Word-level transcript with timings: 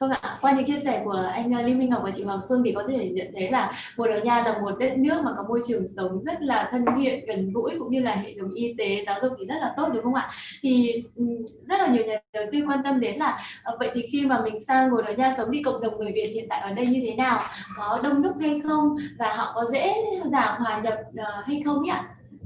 Vâng 0.00 0.10
ạ, 0.10 0.38
qua 0.40 0.52
những 0.52 0.66
chia 0.66 0.78
sẻ 0.78 1.02
của 1.04 1.30
anh 1.32 1.52
ờ, 1.52 1.62
Lưu 1.62 1.76
Minh 1.76 1.90
Ngọc 1.90 2.02
và 2.04 2.10
chị 2.10 2.24
Hoàng 2.24 2.40
Phương 2.48 2.62
thì 2.64 2.72
có 2.72 2.82
thể 2.88 3.10
nhận 3.10 3.26
thấy 3.34 3.50
là 3.50 3.72
Bồ 3.96 4.06
Đào 4.06 4.20
Nha 4.20 4.42
là 4.42 4.58
một 4.58 4.78
đất 4.78 4.98
nước 4.98 5.22
mà 5.24 5.30
có 5.36 5.44
môi 5.48 5.60
trường 5.68 5.84
sống 5.96 6.22
rất 6.22 6.42
là 6.42 6.68
thân 6.70 6.84
thiện, 6.96 7.26
gần 7.26 7.52
gũi 7.52 7.74
cũng 7.78 7.90
như 7.90 8.00
là 8.00 8.14
hệ 8.14 8.34
thống 8.40 8.50
y 8.54 8.74
tế, 8.78 9.04
giáo 9.06 9.18
dục 9.22 9.32
thì 9.38 9.46
rất 9.46 9.54
là 9.60 9.74
tốt 9.76 9.88
đúng 9.94 10.02
không 10.02 10.14
ạ? 10.14 10.30
Thì 10.62 11.00
rất 11.68 11.80
là 11.80 11.86
nhiều 11.86 12.04
nhà 12.04 12.16
đầu 12.32 12.44
tư 12.52 12.58
quan 12.68 12.82
tâm 12.84 13.00
đến 13.00 13.18
là 13.18 13.38
ờ, 13.62 13.76
vậy 13.78 13.90
thì 13.94 14.06
khi 14.12 14.26
mà 14.26 14.40
mình 14.44 14.64
sang 14.64 14.90
Bồ 14.90 15.02
Đào 15.02 15.12
Nha 15.12 15.34
sống 15.36 15.48
thì 15.52 15.62
cộng 15.62 15.80
đồng 15.80 15.98
người 15.98 16.12
Việt 16.12 16.30
hiện 16.34 16.46
tại 16.48 16.60
ở 16.60 16.72
đây 16.72 16.86
như 16.86 17.00
thế 17.06 17.14
nào? 17.14 17.42
Có 17.76 18.00
đông 18.02 18.22
đúc 18.22 18.32
hay 18.40 18.60
không? 18.64 18.96
Và 19.18 19.34
họ 19.36 19.52
có 19.54 19.64
dễ 19.64 19.94
dàng 20.32 20.60
hòa 20.60 20.80
nhập 20.84 20.98
ờ, 21.16 21.42
hay 21.46 21.62
không 21.64 21.82
nhỉ? 21.82 21.92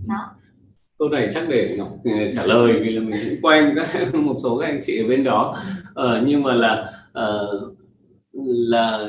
Đó 0.09 0.31
câu 1.05 1.11
này 1.11 1.29
chắc 1.35 1.49
để 1.49 1.75
Ngọc 1.79 1.89
ừ, 2.05 2.11
trả 2.35 2.47
lời 2.47 2.73
vì 2.83 2.91
là 2.91 3.01
mình 3.01 3.21
cũng 3.31 3.39
quen 3.43 3.75
các 3.77 4.15
một 4.15 4.37
số 4.43 4.59
các 4.59 4.67
anh 4.67 4.81
chị 4.87 5.03
ở 5.03 5.09
bên 5.09 5.25
đó. 5.25 5.59
Ờ, 5.95 6.23
nhưng 6.27 6.43
mà 6.43 6.55
là 6.55 6.93
uh, 7.19 7.77
là 8.69 9.09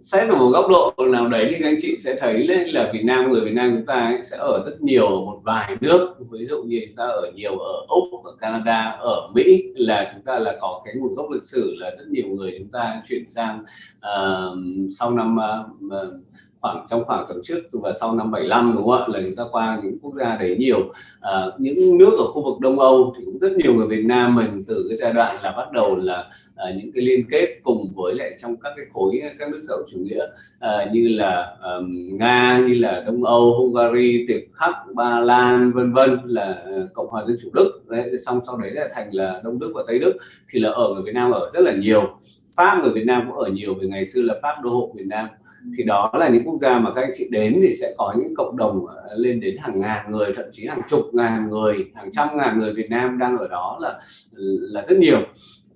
xét 0.00 0.28
ở 0.28 0.36
một 0.36 0.48
góc 0.48 0.66
độ 0.70 0.94
nào 1.12 1.28
đấy 1.28 1.46
thì 1.50 1.56
các 1.60 1.68
anh 1.68 1.76
chị 1.82 1.96
sẽ 2.04 2.16
thấy 2.20 2.46
là 2.46 2.90
Việt 2.92 3.04
Nam 3.04 3.32
người 3.32 3.40
Việt 3.40 3.52
Nam 3.52 3.76
chúng 3.76 3.86
ta 3.86 3.94
ấy 3.94 4.22
sẽ 4.22 4.36
ở 4.36 4.62
rất 4.66 4.82
nhiều 4.82 5.08
một 5.08 5.40
vài 5.44 5.76
nước. 5.80 6.14
Ví 6.30 6.44
dụ 6.44 6.62
như 6.62 6.80
chúng 6.86 6.96
ta 6.96 7.04
ở 7.04 7.30
nhiều 7.34 7.58
ở 7.58 7.72
Úc 7.88 8.24
ở 8.24 8.36
Canada 8.40 8.96
ở 9.00 9.30
Mỹ 9.34 9.62
là 9.74 10.10
chúng 10.14 10.22
ta 10.22 10.38
là 10.38 10.56
có 10.60 10.82
cái 10.84 10.94
nguồn 10.96 11.14
gốc 11.14 11.30
lịch 11.30 11.44
sử 11.44 11.74
là 11.76 11.90
rất 11.90 12.04
nhiều 12.10 12.26
người 12.28 12.54
chúng 12.58 12.68
ta 12.68 13.02
chuyển 13.08 13.28
sang 13.28 13.64
uh, 13.96 14.58
sau 14.98 15.10
năm 15.10 15.36
uh, 15.86 16.12
khoảng 16.60 16.86
trong 16.90 17.04
khoảng 17.04 17.26
tầm 17.28 17.40
trước 17.44 17.60
và 17.72 17.92
sau 18.00 18.14
năm 18.14 18.30
75 18.30 18.72
đúng 18.76 18.88
không 18.88 19.02
ạ? 19.02 19.06
Là 19.08 19.20
chúng 19.24 19.36
ta 19.36 19.44
qua 19.52 19.80
những 19.82 19.98
quốc 20.02 20.14
gia 20.18 20.36
đấy 20.36 20.56
nhiều. 20.58 20.92
À, 21.20 21.44
những 21.58 21.98
nước 21.98 22.12
ở 22.18 22.24
khu 22.24 22.44
vực 22.44 22.60
Đông 22.60 22.78
Âu 22.78 23.14
thì 23.18 23.24
cũng 23.24 23.38
rất 23.38 23.52
nhiều 23.52 23.74
người 23.74 23.86
Việt 23.86 24.04
Nam 24.04 24.34
mình 24.34 24.64
từ 24.68 24.86
cái 24.88 24.96
giai 24.96 25.12
đoạn 25.12 25.42
là 25.42 25.52
bắt 25.56 25.72
đầu 25.72 25.96
là 25.96 26.30
à, 26.56 26.66
những 26.76 26.92
cái 26.94 27.04
liên 27.04 27.24
kết 27.30 27.60
cùng 27.62 27.92
với 27.96 28.14
lại 28.14 28.36
trong 28.42 28.56
các 28.56 28.72
cái 28.76 28.86
khối 28.92 29.22
các 29.38 29.50
nước 29.50 29.60
xã 29.68 29.74
hội 29.74 29.84
chủ 29.90 29.98
nghĩa 29.98 30.26
à, 30.58 30.90
như 30.92 31.08
là 31.08 31.56
um, 31.62 32.18
Nga 32.18 32.64
như 32.68 32.74
là 32.74 33.02
Đông 33.06 33.24
Âu 33.24 33.52
Hungary 33.52 34.24
Tiệp 34.28 34.40
Khắc 34.52 34.74
Ba 34.94 35.20
Lan 35.20 35.72
vân 35.72 35.92
vân 35.92 36.18
là 36.24 36.44
à, 36.44 36.72
Cộng 36.94 37.08
hòa 37.08 37.24
Dân 37.26 37.36
chủ 37.42 37.48
Đức. 37.54 37.80
Đấy, 37.88 38.10
xong 38.26 38.40
sau 38.46 38.56
đấy 38.56 38.70
là 38.70 38.88
thành 38.94 39.14
là 39.14 39.40
Đông 39.44 39.58
Đức 39.58 39.72
và 39.74 39.82
Tây 39.86 39.98
Đức. 39.98 40.16
Thì 40.50 40.60
là 40.60 40.70
ở 40.70 40.94
người 40.94 41.02
Việt 41.02 41.14
Nam 41.14 41.30
ở 41.30 41.50
rất 41.54 41.60
là 41.60 41.72
nhiều. 41.72 42.18
Pháp 42.56 42.80
người 42.82 42.92
Việt 42.92 43.06
Nam 43.06 43.22
cũng 43.28 43.38
ở 43.38 43.50
nhiều 43.50 43.74
vì 43.80 43.88
ngày 43.88 44.06
xưa 44.06 44.22
là 44.22 44.34
Pháp 44.42 44.54
đô 44.62 44.70
hộ 44.70 44.92
Việt 44.96 45.06
Nam 45.06 45.28
thì 45.76 45.84
đó 45.84 46.10
là 46.14 46.28
những 46.28 46.44
quốc 46.44 46.58
gia 46.60 46.78
mà 46.78 46.94
các 46.94 47.02
anh 47.02 47.12
chị 47.18 47.28
đến 47.30 47.60
thì 47.62 47.72
sẽ 47.80 47.94
có 47.98 48.14
những 48.18 48.34
cộng 48.36 48.56
đồng 48.56 48.86
ờ, 48.86 49.14
lên 49.16 49.40
đến 49.40 49.56
hàng 49.58 49.80
ngàn 49.80 50.12
người 50.12 50.32
thậm 50.36 50.44
chí 50.52 50.66
hàng 50.66 50.80
chục 50.88 51.00
ngàn 51.12 51.50
người 51.50 51.90
hàng 51.94 52.10
trăm 52.12 52.28
ngàn 52.36 52.58
người 52.58 52.72
Việt 52.72 52.90
Nam 52.90 53.18
đang 53.18 53.38
ở 53.38 53.48
đó 53.48 53.78
là 53.80 54.00
là 54.42 54.84
rất 54.88 54.98
nhiều. 54.98 55.18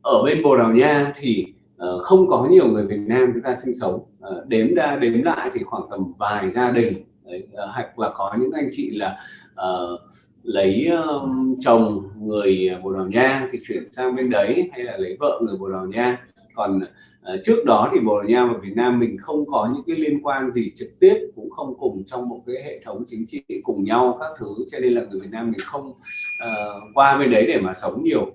Ở 0.03 0.23
bên 0.23 0.43
Bồ 0.43 0.57
Đào 0.57 0.73
Nha 0.73 1.13
thì 1.17 1.47
uh, 1.77 2.03
không 2.03 2.29
có 2.29 2.47
nhiều 2.51 2.69
người 2.69 2.87
Việt 2.87 3.01
Nam 3.07 3.31
chúng 3.35 3.43
ta 3.43 3.57
sinh 3.65 3.75
sống. 3.81 3.95
Uh, 3.95 4.47
đếm 4.47 4.75
ra 4.75 4.97
đếm 4.97 5.23
lại 5.23 5.51
thì 5.55 5.61
khoảng 5.65 5.83
tầm 5.91 6.13
vài 6.19 6.51
gia 6.51 6.71
đình 6.71 6.93
Đấy, 7.25 7.47
uh, 7.53 7.71
hoặc 7.75 7.99
là 7.99 8.11
có 8.15 8.35
những 8.41 8.53
anh 8.53 8.69
chị 8.73 8.91
là 8.91 9.19
uh, 9.53 10.01
lấy 10.43 10.87
um, 10.87 11.57
chồng 11.61 12.03
người 12.21 12.71
Bồ 12.83 12.93
Đào 12.93 13.07
Nha 13.07 13.49
thì 13.53 13.59
chuyển 13.69 13.93
sang 13.93 14.17
bên 14.17 14.31
đấy 14.31 14.71
hay 14.73 14.85
là 14.85 14.97
lấy 14.97 15.17
vợ 15.21 15.41
người 15.43 15.57
Bồ 15.61 15.69
Đào 15.69 15.87
Nha 15.87 16.19
còn 16.55 16.81
uh, 16.81 17.41
trước 17.45 17.65
đó 17.65 17.91
thì 17.93 18.01
Bồ 18.01 18.19
Đào 18.19 18.29
Nha 18.29 18.47
và 18.53 18.59
Việt 18.63 18.73
Nam 18.77 19.01
mình 19.01 19.17
không 19.21 19.47
có 19.47 19.71
những 19.75 19.83
cái 19.87 19.97
liên 19.97 20.23
quan 20.23 20.53
gì 20.53 20.73
trực 20.77 20.89
tiếp 21.01 21.15
cũng 21.37 21.51
không 21.51 21.75
cùng 21.79 22.05
trong 22.07 22.29
một 22.29 22.43
cái 22.47 22.57
hệ 22.65 22.81
thống 22.85 23.05
chính 23.09 23.27
trị 23.27 23.43
cùng 23.63 23.85
nhau 23.85 24.19
các 24.21 24.31
thứ 24.39 24.47
cho 24.71 24.79
nên 24.79 24.93
là 24.93 25.03
người 25.11 25.21
Việt 25.21 25.31
Nam 25.31 25.47
mình 25.51 25.61
không 25.65 25.89
uh, 25.89 26.83
qua 26.95 27.19
bên 27.19 27.31
đấy 27.31 27.47
để 27.49 27.61
mà 27.61 27.75
sống 27.75 28.05
nhiều. 28.05 28.33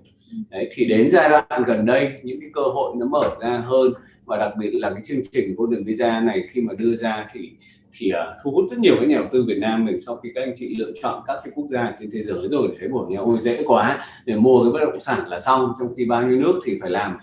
Đấy, 0.49 0.69
thì 0.73 0.85
đến 0.85 1.11
giai 1.11 1.29
đoạn 1.29 1.63
gần 1.67 1.85
đây 1.85 2.19
những 2.23 2.39
cái 2.41 2.49
cơ 2.53 2.61
hội 2.61 2.95
nó 2.97 3.05
mở 3.05 3.35
ra 3.41 3.57
hơn 3.57 3.93
và 4.25 4.37
đặc 4.37 4.53
biệt 4.59 4.71
là 4.73 4.89
cái 4.89 5.03
chương 5.05 5.21
trình 5.31 5.55
vô 5.57 5.65
đường 5.65 5.83
Visa 5.83 6.19
này 6.19 6.43
khi 6.51 6.61
mà 6.61 6.73
đưa 6.73 6.95
ra 6.95 7.27
thì 7.33 7.51
thì 7.97 8.11
uh, 8.11 8.35
thu 8.43 8.51
hút 8.51 8.65
rất 8.69 8.79
nhiều 8.79 8.95
các 8.99 9.07
nhà 9.07 9.17
đầu 9.17 9.27
tư 9.31 9.45
Việt 9.47 9.57
Nam 9.59 9.85
mình 9.85 9.99
sau 9.99 10.15
khi 10.15 10.29
các 10.35 10.41
anh 10.41 10.53
chị 10.57 10.75
lựa 10.79 10.91
chọn 11.01 11.21
các 11.27 11.37
cái 11.43 11.51
quốc 11.55 11.65
gia 11.69 11.93
trên 11.99 12.09
thế 12.11 12.23
giới 12.23 12.47
rồi 12.51 12.69
thấy 12.79 12.87
bổ 12.89 13.05
nhau 13.09 13.25
ôi 13.25 13.37
dễ 13.41 13.63
quá 13.65 14.05
để 14.25 14.35
mua 14.35 14.63
cái 14.63 14.71
bất 14.71 14.79
động 14.79 14.99
sản 14.99 15.27
là 15.27 15.39
xong. 15.39 15.73
Trong 15.79 15.93
khi 15.97 16.05
bao 16.05 16.27
nhiêu 16.27 16.39
nước 16.39 16.59
thì 16.65 16.77
phải 16.81 16.89
làm 16.89 17.17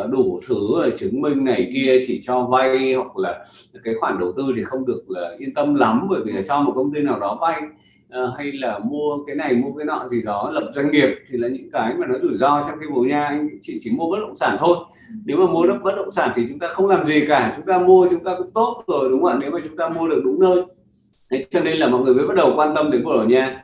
uh, 0.00 0.10
đủ 0.10 0.40
thứ 0.48 0.56
chứng 0.98 1.20
minh 1.20 1.44
này 1.44 1.70
kia 1.74 2.00
chỉ 2.06 2.20
cho 2.24 2.42
vay 2.42 2.94
hoặc 2.94 3.16
là 3.16 3.46
cái 3.84 3.94
khoản 4.00 4.18
đầu 4.18 4.32
tư 4.36 4.52
thì 4.56 4.64
không 4.64 4.86
được 4.86 5.02
là 5.08 5.36
yên 5.38 5.54
tâm 5.54 5.74
lắm. 5.74 6.06
Bởi 6.10 6.20
vì 6.24 6.32
là 6.32 6.42
cho 6.48 6.60
một 6.60 6.72
công 6.74 6.94
ty 6.94 7.00
nào 7.00 7.20
đó 7.20 7.38
vay 7.40 7.62
uh, 7.62 8.36
hay 8.38 8.52
là 8.52 8.78
mua 8.78 9.24
cái 9.26 9.36
này 9.36 9.54
mua 9.54 9.72
cái 9.72 9.86
nọ 9.86 10.08
gì 10.10 10.22
đó 10.22 10.50
lập 10.50 10.72
doanh 10.74 10.90
nghiệp 10.90 11.08
thì 11.30 11.38
là 11.38 11.48
những 11.48 11.70
cái 11.72 11.94
mà 11.98 12.06
nó 12.06 12.18
rủi 12.22 12.36
ro. 12.36 12.64
Trong 12.68 12.78
cái 12.80 12.88
bố 12.94 13.02
nha 13.02 13.24
anh 13.24 13.48
chị 13.62 13.78
chỉ 13.82 13.90
mua 13.90 14.10
bất 14.10 14.18
động 14.20 14.36
sản 14.36 14.56
thôi 14.58 14.76
nếu 15.24 15.36
mà 15.36 15.52
mua 15.52 15.66
đất 15.66 15.78
bất 15.82 15.96
động 15.96 16.10
sản 16.10 16.30
thì 16.36 16.46
chúng 16.48 16.58
ta 16.58 16.68
không 16.68 16.86
làm 16.86 17.06
gì 17.06 17.24
cả 17.28 17.52
chúng 17.56 17.66
ta 17.66 17.78
mua 17.78 18.08
chúng 18.10 18.24
ta 18.24 18.34
cũng 18.38 18.50
tốt 18.50 18.84
rồi 18.86 19.08
đúng 19.10 19.22
không 19.22 19.32
ạ? 19.32 19.38
Nếu 19.40 19.50
mà 19.50 19.58
chúng 19.64 19.76
ta 19.76 19.88
mua 19.88 20.08
được 20.08 20.20
đúng 20.24 20.40
nơi. 20.40 20.62
Đấy, 21.30 21.46
cho 21.50 21.60
nên 21.60 21.76
là 21.76 21.88
mọi 21.88 22.00
người 22.00 22.14
mới 22.14 22.26
bắt 22.26 22.36
đầu 22.36 22.52
quan 22.56 22.74
tâm 22.74 22.90
đến 22.90 23.04
Bồ 23.04 23.16
Đào 23.16 23.24
Nha 23.24 23.62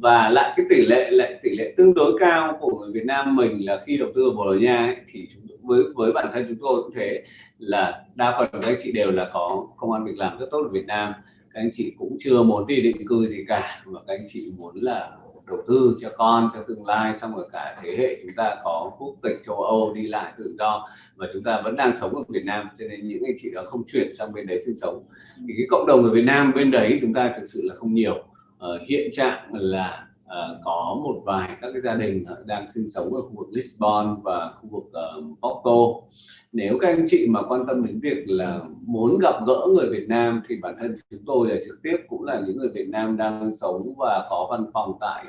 và 0.00 0.28
lại 0.28 0.52
cái 0.56 0.66
tỷ 0.70 0.86
lệ 0.86 1.10
lại 1.10 1.40
tỷ 1.42 1.56
lệ 1.56 1.74
tương 1.76 1.94
đối 1.94 2.18
cao 2.18 2.56
của 2.60 2.78
người 2.78 2.92
Việt 2.92 3.04
Nam 3.04 3.36
mình 3.36 3.66
là 3.66 3.82
khi 3.86 3.96
đầu 3.96 4.08
tư 4.14 4.22
ở 4.22 4.30
Bồ 4.30 4.44
Đào 4.44 4.60
Nha 4.60 4.86
ấy, 4.86 4.96
thì 5.12 5.28
chúng 5.34 5.46
với 5.66 5.82
với 5.94 6.12
bản 6.12 6.26
thân 6.32 6.44
chúng 6.48 6.58
tôi 6.60 6.82
cũng 6.82 6.94
thế 6.94 7.22
là 7.58 8.04
đa 8.14 8.34
phần 8.38 8.48
các 8.52 8.70
anh 8.70 8.76
chị 8.82 8.92
đều 8.92 9.10
là 9.10 9.30
có 9.32 9.66
công 9.76 9.92
an 9.92 10.04
việc 10.04 10.16
làm 10.16 10.38
rất 10.38 10.46
tốt 10.50 10.62
ở 10.62 10.68
Việt 10.68 10.86
Nam. 10.86 11.12
Các 11.54 11.60
anh 11.60 11.70
chị 11.72 11.94
cũng 11.98 12.16
chưa 12.20 12.42
muốn 12.42 12.66
đi 12.66 12.80
định 12.80 13.06
cư 13.08 13.26
gì 13.26 13.44
cả 13.48 13.82
mà 13.86 14.00
các 14.06 14.14
anh 14.14 14.26
chị 14.28 14.52
muốn 14.58 14.74
là 14.74 15.10
đầu 15.46 15.62
tư 15.68 15.96
cho 16.00 16.08
con 16.16 16.50
cho 16.54 16.62
tương 16.68 16.86
lai 16.86 17.16
xong 17.16 17.36
rồi 17.36 17.48
cả 17.52 17.80
thế 17.82 17.96
hệ 17.98 18.18
chúng 18.22 18.34
ta 18.36 18.56
có 18.64 18.92
quốc 18.98 19.14
tịch 19.22 19.36
châu 19.46 19.56
Âu 19.56 19.92
đi 19.94 20.06
lại 20.06 20.32
tự 20.38 20.54
do 20.58 20.88
và 21.16 21.26
chúng 21.32 21.42
ta 21.42 21.60
vẫn 21.64 21.76
đang 21.76 21.96
sống 22.00 22.16
ở 22.16 22.22
Việt 22.28 22.44
Nam. 22.44 22.68
Cho 22.78 22.84
nên 22.88 23.08
những 23.08 23.22
anh 23.26 23.36
chị 23.42 23.50
đó 23.54 23.62
không 23.66 23.82
chuyển 23.92 24.14
sang 24.18 24.32
bên 24.32 24.46
đấy 24.46 24.60
sinh 24.66 24.76
sống. 24.76 25.04
Thì 25.48 25.54
cái 25.56 25.66
cộng 25.70 25.86
đồng 25.86 26.04
ở 26.04 26.10
Việt 26.10 26.24
Nam 26.24 26.52
bên 26.54 26.70
đấy 26.70 26.98
chúng 27.00 27.14
ta 27.14 27.32
thực 27.36 27.46
sự 27.46 27.60
là 27.64 27.74
không 27.74 27.94
nhiều. 27.94 28.24
Uh, 28.56 28.88
hiện 28.88 29.10
trạng 29.12 29.54
là 29.54 30.05
uh, 30.26 30.60
có 30.64 31.00
một 31.04 31.22
vài 31.24 31.56
các 31.60 31.70
cái 31.72 31.82
gia 31.82 31.94
đình 31.94 32.24
ờ, 32.26 32.42
đang 32.46 32.68
sinh 32.68 32.88
sống 32.88 33.14
ở 33.14 33.22
khu 33.22 33.34
vực 33.36 33.48
Lisbon 33.52 34.20
và 34.24 34.52
khu 34.60 34.68
vực 34.68 34.84
uh, 34.84 35.38
Porto. 35.42 36.06
Nếu 36.52 36.78
các 36.80 36.88
anh 36.88 37.06
chị 37.08 37.26
mà 37.28 37.42
quan 37.48 37.66
tâm 37.66 37.86
đến 37.86 38.00
việc 38.00 38.24
là 38.26 38.60
muốn 38.86 39.18
gặp 39.18 39.34
gỡ 39.46 39.66
người 39.74 39.88
Việt 39.90 40.08
Nam 40.08 40.42
thì 40.48 40.56
bản 40.62 40.74
thân 40.80 40.96
chúng 41.10 41.22
tôi 41.26 41.48
là 41.48 41.56
trực 41.66 41.82
tiếp 41.82 41.96
cũng 42.08 42.24
là 42.24 42.42
những 42.46 42.56
người 42.56 42.68
Việt 42.68 42.88
Nam 42.88 43.16
đang 43.16 43.52
sống 43.52 43.94
và 43.98 44.26
có 44.30 44.46
văn 44.50 44.66
phòng 44.72 44.92
tại 45.00 45.24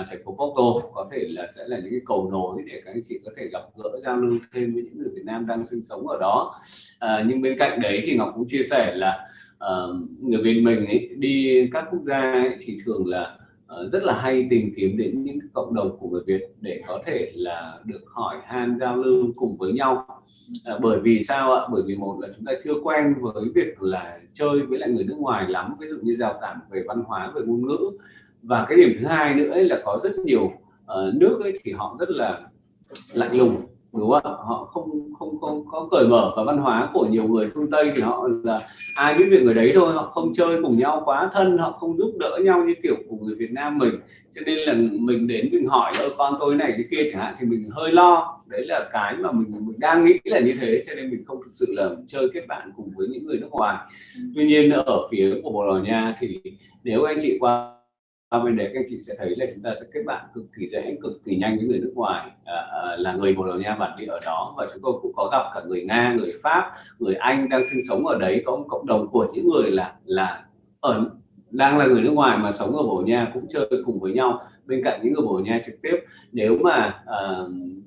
uh, 0.00 0.06
thành 0.10 0.22
phố 0.24 0.32
Porto. 0.32 0.88
Có 0.94 1.08
thể 1.12 1.28
là 1.28 1.46
sẽ 1.56 1.62
là 1.66 1.78
những 1.78 1.90
cái 1.90 2.00
cầu 2.06 2.30
nối 2.30 2.62
để 2.66 2.82
các 2.84 2.92
anh 2.92 3.02
chị 3.08 3.20
có 3.24 3.30
thể 3.36 3.48
gặp 3.52 3.62
gỡ 3.76 3.90
giao 4.02 4.16
lưu 4.16 4.38
thêm 4.52 4.74
với 4.74 4.82
những 4.82 4.98
người 4.98 5.10
Việt 5.14 5.24
Nam 5.24 5.46
đang 5.46 5.66
sinh 5.66 5.82
sống 5.82 6.08
ở 6.08 6.18
đó. 6.20 6.54
Uh, 7.04 7.26
nhưng 7.26 7.42
bên 7.42 7.58
cạnh 7.58 7.80
đấy 7.80 8.02
thì 8.04 8.16
Ngọc 8.16 8.32
cũng 8.34 8.48
chia 8.48 8.62
sẻ 8.70 8.94
là 8.94 9.28
uh, 9.56 9.96
người 10.20 10.42
Việt 10.42 10.60
mình 10.60 10.86
ấy, 10.86 11.10
đi 11.16 11.68
các 11.72 11.84
quốc 11.90 12.02
gia 12.02 12.32
ấy, 12.32 12.56
thì 12.60 12.78
thường 12.84 13.06
là 13.06 13.38
Ờ, 13.72 13.88
rất 13.92 14.02
là 14.02 14.12
hay 14.12 14.46
tìm 14.50 14.72
kiếm 14.76 14.96
đến 14.96 15.22
những 15.24 15.38
cộng 15.52 15.74
đồng 15.74 15.96
của 15.98 16.08
người 16.08 16.22
Việt 16.26 16.42
để 16.60 16.82
có 16.86 17.02
thể 17.06 17.32
là 17.34 17.80
được 17.84 18.00
hỏi 18.06 18.36
han 18.44 18.78
giao 18.80 18.96
lưu 18.96 19.32
cùng 19.36 19.56
với 19.56 19.72
nhau. 19.72 20.06
À, 20.64 20.78
bởi 20.82 21.00
vì 21.00 21.24
sao 21.24 21.52
ạ? 21.52 21.62
Bởi 21.72 21.82
vì 21.86 21.96
một 21.96 22.16
là 22.20 22.28
chúng 22.36 22.44
ta 22.44 22.52
chưa 22.64 22.72
quen 22.84 23.14
với 23.20 23.44
việc 23.54 23.82
là 23.82 24.18
chơi 24.32 24.60
với 24.60 24.78
lại 24.78 24.90
người 24.90 25.04
nước 25.04 25.16
ngoài 25.18 25.48
lắm 25.48 25.76
ví 25.80 25.88
dụ 25.88 25.96
như 26.02 26.16
rào 26.16 26.38
cản 26.40 26.58
về 26.70 26.82
văn 26.88 27.02
hóa 27.06 27.32
về 27.34 27.42
ngôn 27.46 27.66
ngữ. 27.66 27.78
Và 28.42 28.66
cái 28.68 28.78
điểm 28.78 28.96
thứ 29.00 29.06
hai 29.06 29.34
nữa 29.34 29.50
ấy 29.50 29.64
là 29.64 29.80
có 29.84 30.00
rất 30.02 30.18
nhiều 30.24 30.44
uh, 30.44 31.14
nước 31.14 31.40
ấy 31.42 31.58
thì 31.64 31.72
họ 31.72 31.96
rất 32.00 32.10
là 32.10 32.40
lạnh 33.12 33.36
lùng 33.36 33.56
đúng 33.92 34.10
không 34.10 34.20
ạ? 34.24 34.30
Họ 34.46 34.70
không 34.72 35.12
không 35.18 35.40
không 35.40 35.66
có 35.70 35.88
cởi 35.90 36.08
mở 36.08 36.32
và 36.36 36.44
văn 36.44 36.58
hóa 36.58 36.90
của 36.94 37.06
nhiều 37.06 37.28
người 37.28 37.48
phương 37.54 37.70
tây 37.70 37.92
thì 37.96 38.02
họ 38.02 38.28
là 38.44 38.68
ai 38.96 39.18
biết 39.18 39.24
việc 39.30 39.42
người 39.42 39.54
đấy 39.54 39.72
thôi 39.74 39.92
họ 39.92 40.10
không 40.14 40.32
chơi 40.34 40.62
cùng 40.62 40.78
nhau 40.78 41.02
quá 41.04 41.30
thân 41.32 41.58
họ 41.58 41.72
không 41.72 41.98
giúp 41.98 42.12
đỡ 42.20 42.38
nhau 42.44 42.64
như 42.64 42.74
kiểu 42.82 42.96
của 43.08 43.16
người 43.16 43.34
Việt 43.38 43.50
Nam 43.52 43.78
mình. 43.78 43.94
Cho 44.34 44.40
nên 44.46 44.58
là 44.58 44.74
mình 44.92 45.26
đến 45.26 45.48
mình 45.52 45.66
hỏi 45.66 45.92
ơ 45.98 46.10
con 46.18 46.34
tôi 46.40 46.54
này 46.54 46.72
cái 46.72 46.84
kia 46.90 47.10
chẳng 47.12 47.22
hạn 47.22 47.34
thì 47.40 47.46
mình 47.46 47.64
hơi 47.70 47.92
lo. 47.92 48.38
Đấy 48.46 48.66
là 48.66 48.88
cái 48.92 49.16
mà 49.16 49.32
mình 49.32 49.50
mình 49.66 49.80
đang 49.80 50.04
nghĩ 50.04 50.18
là 50.24 50.40
như 50.40 50.54
thế 50.60 50.82
cho 50.86 50.94
nên 50.94 51.10
mình 51.10 51.24
không 51.26 51.38
thực 51.44 51.50
sự 51.52 51.66
là 51.68 51.90
chơi 52.08 52.28
kết 52.34 52.46
bạn 52.48 52.70
cùng 52.76 52.92
với 52.96 53.08
những 53.08 53.26
người 53.26 53.38
nước 53.38 53.50
ngoài. 53.50 53.76
Tuy 54.34 54.46
nhiên 54.46 54.70
ở 54.70 55.08
phía 55.10 55.34
của 55.42 55.50
Bồ 55.50 55.66
Đào 55.66 55.78
Nha 55.78 56.16
thì 56.20 56.40
nếu 56.84 57.02
anh 57.04 57.18
chị 57.22 57.36
qua 57.40 57.81
Ờ, 58.32 58.40
bên 58.44 58.56
đấy 58.56 58.70
các 58.74 58.80
anh 58.80 58.86
chị 58.88 59.00
sẽ 59.00 59.14
thấy 59.18 59.36
là 59.36 59.46
chúng 59.54 59.62
ta 59.62 59.74
sẽ 59.80 59.86
kết 59.92 60.00
bạn 60.06 60.24
cực 60.34 60.44
kỳ 60.56 60.66
dễ 60.66 60.96
cực 61.02 61.12
kỳ 61.24 61.36
nhanh 61.36 61.56
với 61.56 61.66
người 61.66 61.78
nước 61.78 61.92
ngoài. 61.94 62.30
À, 62.44 62.54
à, 62.54 62.96
là 62.96 63.14
người 63.14 63.34
Bồ 63.34 63.46
Đào 63.46 63.58
Nha 63.58 63.76
bản 63.80 63.96
địa 63.98 64.06
ở 64.06 64.20
đó 64.26 64.54
và 64.56 64.66
chúng 64.72 64.82
tôi 64.82 64.92
cũng 65.02 65.12
có 65.16 65.28
gặp 65.32 65.50
cả 65.54 65.60
người 65.68 65.84
Nga 65.84 66.14
người 66.18 66.32
Pháp 66.42 66.72
người 66.98 67.14
Anh 67.14 67.48
đang 67.50 67.62
sinh 67.70 67.80
sống 67.88 68.06
ở 68.06 68.18
đấy 68.18 68.42
có 68.46 68.56
một 68.56 68.64
cộng 68.68 68.86
đồng 68.86 69.08
của 69.08 69.26
những 69.32 69.48
người 69.48 69.70
là 69.70 69.94
là 70.04 70.44
ở 70.80 71.10
đang 71.50 71.78
là 71.78 71.86
người 71.86 72.02
nước 72.02 72.10
ngoài 72.10 72.38
mà 72.38 72.52
sống 72.52 72.76
ở 72.76 72.82
Bồ 72.82 73.02
Nha 73.06 73.30
cũng 73.34 73.46
chơi 73.50 73.68
cùng 73.86 74.00
với 74.00 74.12
nhau. 74.12 74.40
Bên 74.66 74.80
cạnh 74.84 75.00
những 75.02 75.12
người 75.12 75.26
Bồ 75.26 75.38
Nha 75.38 75.60
trực 75.66 75.82
tiếp 75.82 75.96
nếu 76.32 76.58
mà 76.58 77.02
à, 77.06 77.18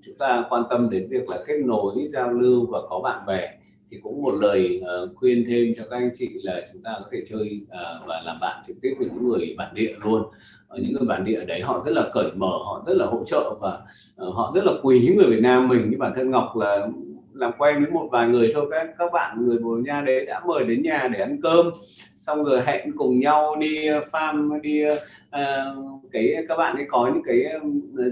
chúng 0.02 0.16
ta 0.20 0.46
quan 0.50 0.64
tâm 0.70 0.90
đến 0.90 1.08
việc 1.10 1.30
là 1.30 1.44
kết 1.48 1.58
nối 1.66 1.94
giao 2.14 2.32
lưu 2.32 2.66
và 2.72 2.80
có 2.90 3.00
bạn 3.04 3.26
bè 3.26 3.52
thì 3.96 4.02
cũng 4.04 4.22
một 4.22 4.32
lời 4.32 4.82
uh, 4.82 5.16
khuyên 5.16 5.46
thêm 5.48 5.74
cho 5.78 5.84
các 5.90 5.98
anh 5.98 6.10
chị 6.18 6.30
là 6.44 6.62
chúng 6.74 6.82
ta 6.82 6.92
có 7.00 7.06
thể 7.12 7.24
chơi 7.30 7.62
uh, 7.64 8.08
và 8.08 8.22
làm 8.26 8.38
bạn 8.42 8.64
trực 8.68 8.76
tiếp 8.82 8.94
với 9.00 9.08
những 9.08 9.30
người 9.30 9.56
bản 9.58 9.76
địa 9.76 9.94
luôn. 10.04 10.24
Ở 10.68 10.80
những 10.82 10.94
người 10.94 11.08
bản 11.08 11.26
địa 11.26 11.46
đấy 11.46 11.62
họ 11.62 11.84
rất 11.86 11.92
là 11.92 12.10
cởi 12.14 12.32
mở 12.36 12.52
họ 12.66 12.84
rất 12.88 12.94
là 12.98 13.06
hỗ 13.06 13.24
trợ 13.28 13.56
và 13.62 13.80
uh, 14.28 14.36
họ 14.36 14.52
rất 14.56 14.64
là 14.66 14.74
quý 14.84 15.14
người 15.18 15.30
Việt 15.30 15.42
Nam 15.42 15.68
mình. 15.68 15.90
Như 15.90 15.98
bản 15.98 16.14
thân 16.16 16.32
Ngọc 16.32 16.58
là 16.58 16.88
làm 17.34 17.52
quen 17.58 17.84
với 17.84 17.92
một 17.92 18.10
vài 18.12 18.28
người 18.28 18.52
thôi. 18.54 18.68
Các 18.72 18.88
các 18.98 19.12
bạn 19.14 19.46
người 19.46 19.58
Bồ 19.58 19.78
Nha 19.86 20.02
đấy 20.02 20.26
đã 20.26 20.42
mời 20.48 20.64
đến 20.64 20.84
nhà 20.84 21.10
để 21.14 21.20
ăn 21.20 21.42
cơm. 21.42 21.72
Xong 22.16 22.44
rồi 22.44 22.62
hẹn 22.66 22.92
cùng 22.98 23.20
nhau 23.20 23.56
đi 23.60 23.88
farm 24.12 24.62
đi 24.62 24.84
uh, 25.42 26.02
cái 26.12 26.46
các 26.50 26.58
bạn 26.58 26.76
ấy 26.76 26.86
có 26.90 27.12
những 27.14 27.24
cái 27.24 27.46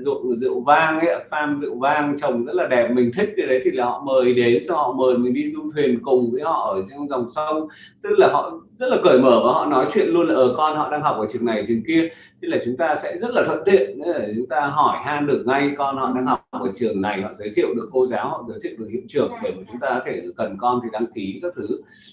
ruộng 0.05 0.39
rượu 0.39 0.61
vang 0.61 0.99
ấy 0.99 1.25
farm 1.31 1.61
rượu 1.61 1.79
vang 1.79 2.17
trồng 2.19 2.45
rất 2.45 2.55
là 2.55 2.67
đẹp. 2.67 2.89
Mình 2.91 3.11
thích 3.17 3.33
cái 3.37 3.47
đấy 3.47 3.61
thì 3.63 3.71
là 3.71 3.85
họ 3.85 4.03
mời 4.05 4.33
đến 4.33 4.63
cho 4.67 4.75
họ 4.75 4.93
mời 4.93 5.17
mình 5.17 5.33
đi 5.33 5.51
du 5.53 5.71
thuyền 5.75 5.99
cùng 6.03 6.31
với 6.31 6.41
họ 6.41 6.73
ở 6.73 6.83
trong 6.91 7.09
dòng 7.09 7.29
sông. 7.35 7.67
Tức 8.01 8.19
là 8.19 8.27
họ 8.27 8.59
rất 8.79 8.87
là 8.89 8.97
cởi 9.03 9.19
mở 9.19 9.41
và 9.45 9.51
họ 9.51 9.65
nói 9.65 9.85
chuyện 9.93 10.07
luôn 10.07 10.27
là 10.27 10.35
ở 10.35 10.53
con 10.57 10.77
họ 10.77 10.91
đang 10.91 11.01
học 11.01 11.15
ở 11.19 11.27
trường 11.33 11.45
này 11.45 11.65
trường 11.67 11.83
kia. 11.87 12.09
Thì 12.41 12.47
là 12.47 12.57
chúng 12.65 12.77
ta 12.77 12.95
sẽ 12.95 13.17
rất 13.21 13.31
là 13.33 13.43
thuận 13.45 13.59
tiện 13.65 13.99
là 14.05 14.27
chúng 14.37 14.47
ta 14.47 14.67
hỏi 14.67 14.97
han 15.03 15.27
được 15.27 15.43
ngay 15.47 15.71
con 15.77 15.97
họ 15.97 16.11
đang 16.15 16.25
học 16.25 16.39
ở 16.51 16.71
trường 16.75 17.01
này. 17.01 17.21
Họ 17.21 17.29
giới 17.39 17.51
thiệu 17.55 17.67
được 17.75 17.89
cô 17.91 18.07
giáo 18.07 18.29
họ 18.29 18.45
giới 18.47 18.59
thiệu 18.63 18.73
được 18.77 18.87
hiệu 18.91 19.01
trưởng 19.07 19.31
để 19.43 19.53
mà 19.57 19.63
chúng 19.71 19.79
ta 19.79 19.89
có 19.89 20.01
thể 20.05 20.21
cần 20.37 20.57
con 20.59 20.79
thì 20.83 20.89
đăng 20.91 21.05
ký 21.15 21.39
các 21.41 21.53
thứ. 21.55 21.67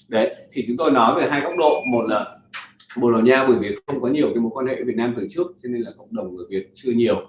Đấy 0.09 0.35
thì 0.51 0.63
chúng 0.67 0.77
tôi 0.77 0.91
nói 0.91 1.21
về 1.21 1.27
hai 1.29 1.41
góc 1.41 1.53
độ. 1.59 1.71
Một 1.93 2.03
là 2.07 2.37
Bồ 2.97 3.11
Đào 3.11 3.21
Nha 3.21 3.45
bởi 3.47 3.57
vì 3.59 3.75
không 3.87 4.01
có 4.01 4.07
nhiều 4.07 4.27
cái 4.33 4.41
mối 4.41 4.51
quan 4.53 4.67
hệ 4.67 4.83
Việt 4.83 4.95
Nam 4.95 5.13
từ 5.17 5.27
trước 5.29 5.47
cho 5.63 5.69
nên 5.69 5.81
là 5.81 5.91
cộng 5.97 6.07
đồng 6.11 6.35
người 6.35 6.45
Việt 6.49 6.71
chưa 6.73 6.91
nhiều 6.91 7.21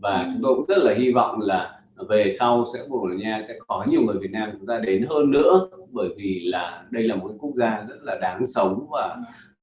và 0.00 0.22
ừ. 0.22 0.28
chúng 0.32 0.42
tôi 0.42 0.54
cũng 0.54 0.64
rất 0.66 0.78
là 0.78 0.94
hy 0.94 1.12
vọng 1.12 1.40
là 1.40 1.80
về 2.08 2.30
sau 2.38 2.66
sẽ 2.74 2.80
Bồ 2.88 3.08
Đào 3.08 3.18
Nha 3.18 3.42
sẽ 3.48 3.54
có 3.66 3.84
nhiều 3.88 4.02
người 4.02 4.16
Việt 4.20 4.30
Nam 4.30 4.50
chúng 4.52 4.66
ta 4.66 4.78
đến 4.78 5.06
hơn 5.08 5.30
nữa 5.30 5.68
bởi 5.90 6.08
vì 6.16 6.40
là 6.44 6.84
đây 6.90 7.02
là 7.02 7.16
một 7.16 7.30
quốc 7.38 7.52
gia 7.56 7.84
rất 7.88 7.98
là 8.02 8.18
đáng 8.20 8.46
sống 8.46 8.86
và 8.90 9.16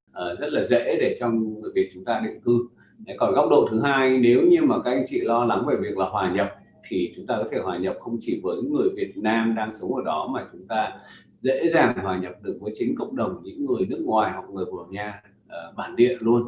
uh, 0.10 0.40
rất 0.40 0.54
là 0.54 0.64
dễ 0.64 0.98
để 1.02 1.16
cho 1.20 1.30
người 1.30 1.72
Việt 1.76 1.90
chúng 1.94 2.06
ta 2.06 2.22
định 2.26 2.42
cư. 2.42 2.68
Đấy, 3.06 3.18
còn 3.20 3.34
góc 3.34 3.50
độ 3.50 3.68
thứ 3.72 3.82
hai 3.82 4.18
nếu 4.18 4.42
như 4.42 4.62
mà 4.64 4.76
các 4.86 4.92
anh 4.92 5.06
chị 5.08 5.22
lo 5.22 5.46
lắng 5.46 5.66
về 5.68 5.76
việc 5.76 5.98
là 5.98 6.06
hòa 6.06 6.32
nhập 6.32 6.56
thì 6.90 7.14
chúng 7.16 7.28
ta 7.28 7.38
có 7.38 7.44
thể 7.52 7.60
hòa 7.60 7.78
nhập 7.78 7.96
không 8.00 8.18
chỉ 8.22 8.40
với 8.44 8.58
người 8.62 8.90
Việt 8.96 9.14
Nam 9.16 9.56
đang 9.56 9.76
sống 9.76 9.96
ở 9.96 10.02
đó 10.06 10.30
mà 10.34 10.46
chúng 10.52 10.68
ta 10.68 10.92
dễ 11.42 11.70
dàng 11.70 11.98
hòa 12.04 12.18
nhập 12.18 12.34
được 12.42 12.58
với 12.62 12.74
chính 12.76 12.96
cộng 12.96 13.16
đồng 13.16 13.42
những 13.44 13.66
người 13.66 13.86
nước 13.90 14.00
ngoài 14.06 14.32
hoặc 14.34 14.50
người 14.50 14.66
Bồ 14.66 14.78
Đào 14.78 14.88
Nha 14.92 15.22
uh, 15.48 15.76
bản 15.76 15.96
địa 15.96 16.18
luôn. 16.20 16.42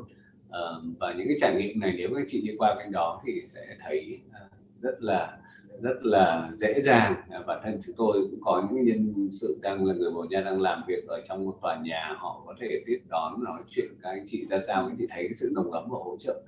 Uh, 0.48 0.84
và 1.00 1.14
những 1.14 1.28
cái 1.28 1.38
trải 1.42 1.56
nghiệm 1.56 1.80
này 1.80 1.94
nếu 1.98 2.10
các 2.10 2.20
anh 2.20 2.26
chị 2.30 2.42
đi 2.42 2.56
qua 2.58 2.76
bên 2.76 2.92
đó 2.92 3.22
thì 3.26 3.42
sẽ 3.46 3.78
thấy 3.80 4.20
uh, 4.28 4.52
rất 4.82 5.04
là 5.04 5.38
rất 5.82 6.04
là 6.04 6.52
dễ 6.60 6.82
dàng. 6.82 7.16
Bản 7.48 7.60
thân 7.64 7.82
chúng 7.86 7.96
tôi 7.96 8.28
cũng 8.32 8.40
có 8.42 8.68
những 8.72 8.86
nhân 8.86 9.30
sự 9.32 9.60
đang 9.62 9.86
là 9.86 9.94
người 9.94 10.12
bồ 10.12 10.26
nha 10.30 10.42
đang 10.42 10.62
làm 10.62 10.84
việc 10.88 11.08
ở 11.08 11.22
trong 11.30 11.46
một 11.46 11.58
tòa 11.62 11.78
nhà 11.84 12.16
họ 12.18 12.44
có 12.46 12.56
thể 12.60 12.84
tiếp 12.86 13.00
đón 13.10 13.44
nói 13.44 13.62
chuyện 13.70 13.88
các 14.02 14.10
anh 14.10 14.26
chị 14.28 14.46
ra 14.50 14.60
sao 14.68 14.92
thì 15.00 15.08
thấy 15.10 15.24
cái 15.24 15.34
sự 15.34 15.52
nồng 15.56 15.72
ấm 15.72 15.84
và 15.90 15.98
hỗ 16.04 16.18
trợ. 16.20 16.42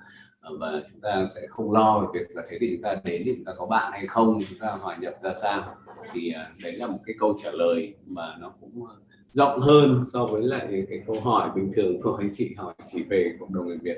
Và 0.59 0.81
chúng 0.91 1.01
ta 1.01 1.27
sẽ 1.35 1.47
không 1.47 1.71
lo 1.71 1.99
về 1.99 2.19
việc 2.19 2.35
là 2.35 2.43
thế 2.49 2.57
thì 2.61 2.75
chúng 2.75 2.81
ta 2.81 2.95
đến 3.03 3.21
thì 3.25 3.33
chúng 3.35 3.45
ta 3.45 3.51
có 3.57 3.65
bạn 3.65 3.91
hay 3.91 4.07
không 4.07 4.39
chúng 4.49 4.59
ta 4.59 4.71
hòa 4.71 4.97
nhập 4.97 5.13
ra 5.23 5.33
sao. 5.41 5.75
Thì 6.13 6.33
đấy 6.63 6.73
là 6.73 6.87
một 6.87 6.99
cái 7.05 7.15
câu 7.19 7.37
trả 7.43 7.51
lời 7.51 7.93
mà 8.05 8.35
nó 8.39 8.53
cũng 8.61 8.85
rộng 9.33 9.59
hơn 9.59 10.01
so 10.13 10.25
với 10.25 10.41
lại 10.41 10.85
cái 10.89 11.01
câu 11.07 11.15
hỏi 11.21 11.49
bình 11.55 11.71
thường 11.75 12.01
của 12.01 12.15
anh 12.15 12.31
chị 12.33 12.53
hỏi 12.57 12.73
chỉ 12.91 13.03
về 13.03 13.37
cộng 13.39 13.53
đồng 13.53 13.67
người 13.67 13.77
Việt. 13.77 13.97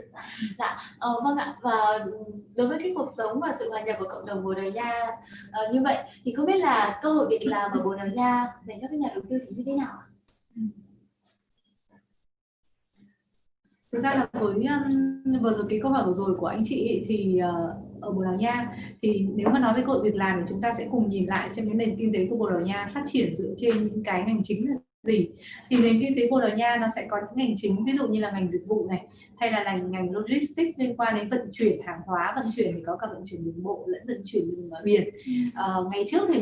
Dạ, 0.58 0.78
ờ, 1.00 1.20
vâng 1.24 1.38
ạ. 1.38 1.56
Và 1.62 2.06
đối 2.56 2.68
với 2.68 2.80
cái 2.80 2.94
cuộc 2.96 3.10
sống 3.18 3.40
và 3.40 3.56
sự 3.60 3.70
hòa 3.70 3.82
nhập 3.82 3.96
của 4.00 4.08
cộng 4.10 4.26
đồng 4.26 4.44
Bồ 4.44 4.54
Đào 4.54 4.70
Nha 4.70 5.08
uh, 5.50 5.74
như 5.74 5.82
vậy 5.84 5.98
thì 6.24 6.34
không 6.34 6.46
biết 6.46 6.58
là 6.58 7.00
cơ 7.04 7.10
hội 7.10 7.28
việc 7.30 7.46
làm 7.46 7.72
ở 7.72 7.84
Bồ 7.84 7.96
Đào 7.96 8.08
Nha 8.08 8.48
dành 8.68 8.78
cho 8.82 8.88
các 8.92 9.00
nhà 9.00 9.10
đầu 9.16 9.24
tư 9.30 9.38
thì 9.50 9.56
như 9.56 9.64
thế 9.66 9.74
nào? 9.74 9.98
Thực 13.92 14.00
ra 14.00 14.14
là 14.16 14.28
với 14.32 14.66
um, 14.66 15.42
vừa 15.42 15.54
rồi 15.54 15.66
cái 15.70 15.80
câu 15.84 15.92
hỏi 15.92 16.06
vừa 16.06 16.14
rồi 16.14 16.36
của 16.40 16.48
anh 16.48 16.64
chị 16.66 17.06
thì 17.08 17.40
uh, 17.50 18.02
ở 18.02 18.12
Bồ 18.12 18.24
Đào 18.24 18.36
Nha 18.36 18.78
thì 19.02 19.28
nếu 19.36 19.50
mà 19.50 19.60
nói 19.60 19.74
về 19.74 19.84
cơ 19.88 19.94
hội 19.94 20.04
việc 20.04 20.16
làm 20.16 20.40
thì 20.40 20.46
chúng 20.50 20.62
ta 20.62 20.74
sẽ 20.78 20.88
cùng 20.92 21.10
nhìn 21.10 21.26
lại 21.26 21.50
xem 21.50 21.66
cái 21.66 21.76
nền 21.76 21.96
kinh 21.98 22.14
tế 22.14 22.28
của 22.30 22.36
Bồ 22.36 22.50
Đào 22.50 22.62
Nha 22.62 22.92
phát 22.94 23.04
triển 23.06 23.38
dựa 23.38 23.54
trên 23.58 23.84
những 23.84 24.04
cái 24.04 24.24
ngành 24.28 24.42
chính 24.44 24.70
là 24.70 24.76
gì. 25.04 25.30
Thì 25.70 25.78
nền 25.78 26.00
kinh 26.00 26.16
tế 26.16 26.28
Bồ 26.32 26.42
Đào 26.42 26.58
Nha 26.58 26.78
nó 26.82 26.88
sẽ 26.96 27.08
có 27.10 27.18
những 27.18 27.48
ngành 27.48 27.56
chính 27.58 27.86
ví 27.86 27.92
dụ 27.98 28.08
như 28.08 28.20
là 28.20 28.32
ngành 28.32 28.50
dịch 28.50 28.68
vụ 28.68 28.88
này 28.90 29.02
hay 29.36 29.52
là 29.52 29.64
ngành 29.64 29.92
ngành 29.92 30.12
logistics 30.12 30.80
liên 30.80 30.96
quan 30.98 31.16
đến 31.16 31.30
vận 31.30 31.50
chuyển 31.52 31.82
hàng 31.86 32.00
hóa. 32.06 32.34
Vận 32.36 32.46
chuyển 32.56 32.74
thì 32.76 32.84
có 32.86 32.96
cả 32.96 33.08
vận 33.08 33.24
chuyển 33.26 33.46
đường 33.46 33.64
bộ 33.64 33.84
lẫn 33.88 34.02
vận 34.08 34.22
chuyển 34.26 34.52
đường 34.52 34.70
biển. 34.84 35.10
Uh, 35.48 35.92
ngày 35.92 36.06
trước 36.08 36.28
thì 36.34 36.42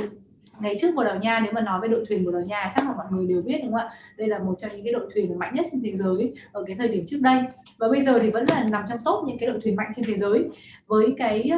ngày 0.60 0.75
trước 0.81 0.96
Bồ 0.96 1.04
Đào 1.04 1.19
Nha 1.19 1.40
nếu 1.44 1.54
mà 1.54 1.62
nói 1.62 1.80
về 1.81 1.88
đội 1.88 2.06
thuyền 2.10 2.25
Bồ 2.25 2.31
Đào 2.31 2.42
Nha 2.42 2.72
chắc 2.75 2.86
là 2.86 2.94
mọi 2.98 3.06
người 3.12 3.28
đều 3.28 3.42
biết 3.42 3.60
đúng 3.63 3.72
không 3.72 3.81
ạ? 3.81 3.90
Đây 4.18 4.28
là 4.28 4.40
một 4.40 4.56
trong 4.58 4.72
những 4.72 4.84
cái 4.84 4.94
đội 4.94 5.10
thuyền 5.13 5.40
mạnh 5.40 5.56
nhất 5.56 5.66
trên 5.72 5.81
thế 5.84 5.96
giới 5.96 6.34
ở 6.52 6.63
cái 6.68 6.75
thời 6.75 6.88
điểm 6.88 7.06
trước 7.08 7.19
đây. 7.22 7.42
Và 7.78 7.88
bây 7.90 8.04
giờ 8.04 8.19
thì 8.19 8.30
vẫn 8.30 8.46
là 8.50 8.63
nằm 8.63 8.84
trong 8.90 9.00
top 9.06 9.28
những 9.28 9.38
cái 9.38 9.50
đội 9.50 9.60
thuyền 9.63 9.75
mạnh 9.75 9.92
trên 9.96 10.06
thế 10.06 10.18
giới. 10.18 10.46
Với 10.88 11.13
cái 11.18 11.52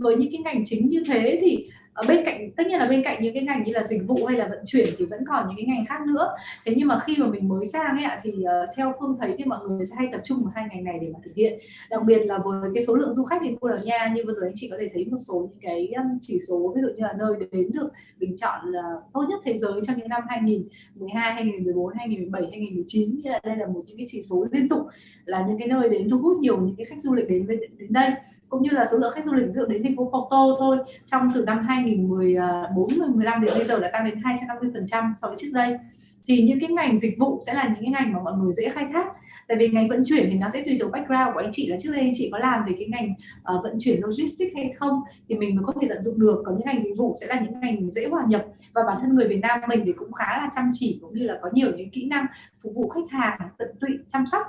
với 0.00 0.16
những 0.16 0.30
cái 0.32 0.40
ngành 0.44 0.64
chính 0.66 0.88
như 0.88 1.04
thế 1.06 1.38
thì 1.40 1.68
ở 1.94 2.04
bên 2.08 2.24
cạnh 2.24 2.50
tất 2.56 2.66
nhiên 2.66 2.78
là 2.78 2.86
bên 2.88 3.02
cạnh 3.02 3.22
những 3.22 3.34
cái 3.34 3.42
ngành 3.42 3.64
như 3.64 3.72
là 3.72 3.86
dịch 3.86 4.02
vụ 4.06 4.26
hay 4.26 4.38
là 4.38 4.48
vận 4.48 4.58
chuyển 4.66 4.88
thì 4.98 5.04
vẫn 5.04 5.20
còn 5.28 5.46
những 5.48 5.56
cái 5.56 5.66
ngành 5.66 5.86
khác 5.86 6.00
nữa. 6.06 6.34
Thế 6.64 6.74
nhưng 6.76 6.88
mà 6.88 6.98
khi 6.98 7.16
mà 7.18 7.26
mình 7.26 7.48
mới 7.48 7.66
sang 7.66 7.96
ấy 7.96 8.04
ạ 8.04 8.20
thì 8.22 8.30
uh, 8.30 8.76
theo 8.76 8.92
phương 9.00 9.16
thấy 9.20 9.34
thì 9.38 9.44
mọi 9.44 9.58
người 9.68 9.84
sẽ 9.84 9.96
hay 9.98 10.08
tập 10.12 10.20
trung 10.24 10.38
vào 10.44 10.52
hai 10.54 10.64
ngành 10.70 10.84
này 10.84 10.98
để 11.00 11.08
mà 11.12 11.18
thực 11.24 11.34
hiện. 11.34 11.58
Đặc 11.90 12.02
biệt 12.06 12.18
là 12.18 12.38
với 12.38 12.70
cái 12.74 12.82
số 12.86 12.94
lượng 12.94 13.14
du 13.14 13.24
khách 13.24 13.42
đến 13.42 13.56
Bồ 13.60 13.68
Đào 13.68 13.78
Nha 13.84 14.12
như 14.14 14.22
vừa 14.26 14.32
rồi 14.32 14.44
anh 14.44 14.52
chị 14.56 14.68
có 14.70 14.76
thể 14.80 14.90
thấy 14.94 15.04
một 15.04 15.16
số 15.28 15.48
những 15.50 15.60
cái 15.60 15.92
um, 15.96 16.18
chỉ 16.22 16.38
số 16.48 16.72
ví 16.76 16.82
dụ 16.82 16.88
như 16.88 17.02
là 17.02 17.12
nơi 17.18 17.34
đến 17.52 17.70
được 17.72 17.88
bình 18.18 18.36
chọn 18.36 18.72
là 18.72 18.82
tốt 19.12 19.24
nhất 19.30 19.40
thế 19.44 19.58
giới 19.58 19.80
trong 19.86 19.96
những 19.98 20.08
năm 20.08 20.22
2012, 20.28 21.34
2014, 21.34 21.94
2017, 21.94 22.42
2019 22.42 23.20
như 23.22 23.30
là 23.30 23.40
đây 23.42 23.56
là 23.56 23.66
một 23.66 23.82
những 23.86 23.96
cái 23.96 24.06
chỉ 24.08 24.22
số 24.22 24.46
liên 24.52 24.68
tục 24.68 24.86
là 25.24 25.44
những 25.48 25.58
cái 25.58 25.68
nơi 25.68 25.88
đến 25.88 26.08
thu 26.10 26.18
hút 26.18 26.36
nhiều 26.36 26.60
những 26.60 26.76
cái 26.76 26.84
khách 26.84 27.00
du 27.02 27.14
lịch 27.14 27.28
đến 27.28 27.46
đến 27.46 27.92
đây. 27.92 28.10
Cũng 28.48 28.62
như 28.62 28.70
là 28.70 28.84
số 28.90 28.98
lượng 28.98 29.12
khách 29.14 29.24
du 29.24 29.32
lịch 29.32 29.46
dự 29.54 29.66
đến 29.66 29.82
thành 29.82 29.96
phố 29.96 30.04
Porto 30.04 30.56
thôi 30.58 30.78
trong 31.06 31.30
từ 31.34 31.44
năm 31.44 31.66
2014 31.82 33.16
15 33.16 33.32
à, 33.32 33.44
đến 33.44 33.54
bây 33.56 33.64
giờ 33.64 33.78
là 33.78 33.90
tăng 33.92 34.04
đến 34.04 34.18
250% 34.18 35.12
so 35.22 35.28
với 35.28 35.36
trước 35.40 35.50
đây. 35.52 35.74
Thì 36.26 36.42
những 36.42 36.60
cái 36.60 36.70
ngành 36.70 36.98
dịch 36.98 37.18
vụ 37.18 37.38
sẽ 37.46 37.54
là 37.54 37.64
những 37.64 37.80
cái 37.80 37.90
ngành 37.90 38.12
mà 38.12 38.20
mọi 38.24 38.32
người 38.38 38.52
dễ 38.52 38.68
khai 38.68 38.86
thác. 38.92 39.06
Tại 39.48 39.56
vì 39.56 39.68
ngành 39.68 39.88
vận 39.88 40.02
chuyển 40.06 40.28
thì 40.30 40.34
nó 40.34 40.48
sẽ 40.48 40.62
tùy 40.64 40.78
thuộc 40.80 40.92
background 40.92 41.34
của 41.34 41.40
anh 41.40 41.50
chị 41.52 41.68
là 41.68 41.76
trước 41.80 41.90
đây 41.92 42.00
anh 42.00 42.12
chị 42.16 42.28
có 42.32 42.38
làm 42.38 42.64
về 42.66 42.72
cái 42.78 42.88
ngành 42.88 43.14
uh, 43.56 43.62
vận 43.62 43.76
chuyển 43.80 44.00
logistics 44.02 44.54
hay 44.56 44.72
không 44.78 45.00
thì 45.28 45.34
mình 45.34 45.56
mới 45.56 45.64
có 45.64 45.72
thể 45.80 45.88
tận 45.88 46.02
dụng 46.02 46.20
được. 46.20 46.42
Còn 46.44 46.54
những 46.54 46.66
ngành 46.66 46.82
dịch 46.82 46.94
vụ 46.96 47.14
sẽ 47.20 47.26
là 47.26 47.40
những 47.40 47.60
ngành 47.60 47.90
dễ 47.90 48.06
hòa 48.08 48.24
nhập 48.28 48.44
và 48.72 48.82
bản 48.86 48.98
thân 49.00 49.14
người 49.14 49.28
Việt 49.28 49.40
Nam 49.42 49.60
mình 49.68 49.82
thì 49.86 49.92
cũng 49.92 50.12
khá 50.12 50.26
là 50.26 50.50
chăm 50.56 50.70
chỉ 50.74 50.98
cũng 51.02 51.14
như 51.14 51.22
là 51.24 51.38
có 51.42 51.50
nhiều 51.52 51.72
những 51.76 51.90
kỹ 51.90 52.06
năng 52.06 52.26
phục 52.62 52.72
vụ 52.74 52.88
khách 52.88 53.10
hàng 53.10 53.38
tận 53.58 53.68
tụy 53.80 53.90
chăm 54.08 54.26
sóc 54.26 54.42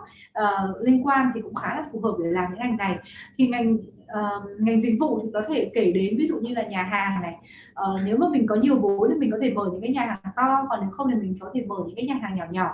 uh, 0.43 0.81
liên 0.81 1.07
quan 1.07 1.31
thì 1.35 1.41
cũng 1.41 1.55
khá 1.55 1.75
là 1.75 1.85
phù 1.91 1.99
hợp 1.99 2.15
để 2.23 2.31
làm 2.31 2.45
những 2.49 2.59
ngành 2.59 2.77
này. 2.77 2.97
Thì 3.37 3.47
ngành 3.47 3.77
uh, 4.19 4.59
ngành 4.59 4.81
dịch 4.81 4.97
vụ 4.99 5.19
thì 5.23 5.29
có 5.33 5.41
thể 5.47 5.71
kể 5.73 5.91
đến 5.91 6.17
ví 6.17 6.27
dụ 6.27 6.39
như 6.39 6.53
là 6.53 6.63
nhà 6.63 6.83
hàng 6.83 7.21
này. 7.21 7.35
Uh, 7.71 8.01
nếu 8.05 8.17
mà 8.17 8.27
mình 8.29 8.47
có 8.47 8.55
nhiều 8.55 8.79
vốn 8.79 9.09
thì 9.09 9.19
mình 9.19 9.31
có 9.31 9.37
thể 9.41 9.53
mở 9.53 9.69
những 9.71 9.81
cái 9.81 9.91
nhà 9.91 10.05
hàng 10.05 10.33
to 10.35 10.65
còn 10.69 10.79
nếu 10.81 10.89
không 10.89 11.07
thì 11.11 11.15
mình 11.15 11.37
có 11.39 11.51
thể 11.53 11.65
mở 11.67 11.75
những 11.85 11.95
cái 11.95 12.05
nhà 12.05 12.15
hàng 12.21 12.35
nhỏ 12.35 12.45
nhỏ 12.51 12.69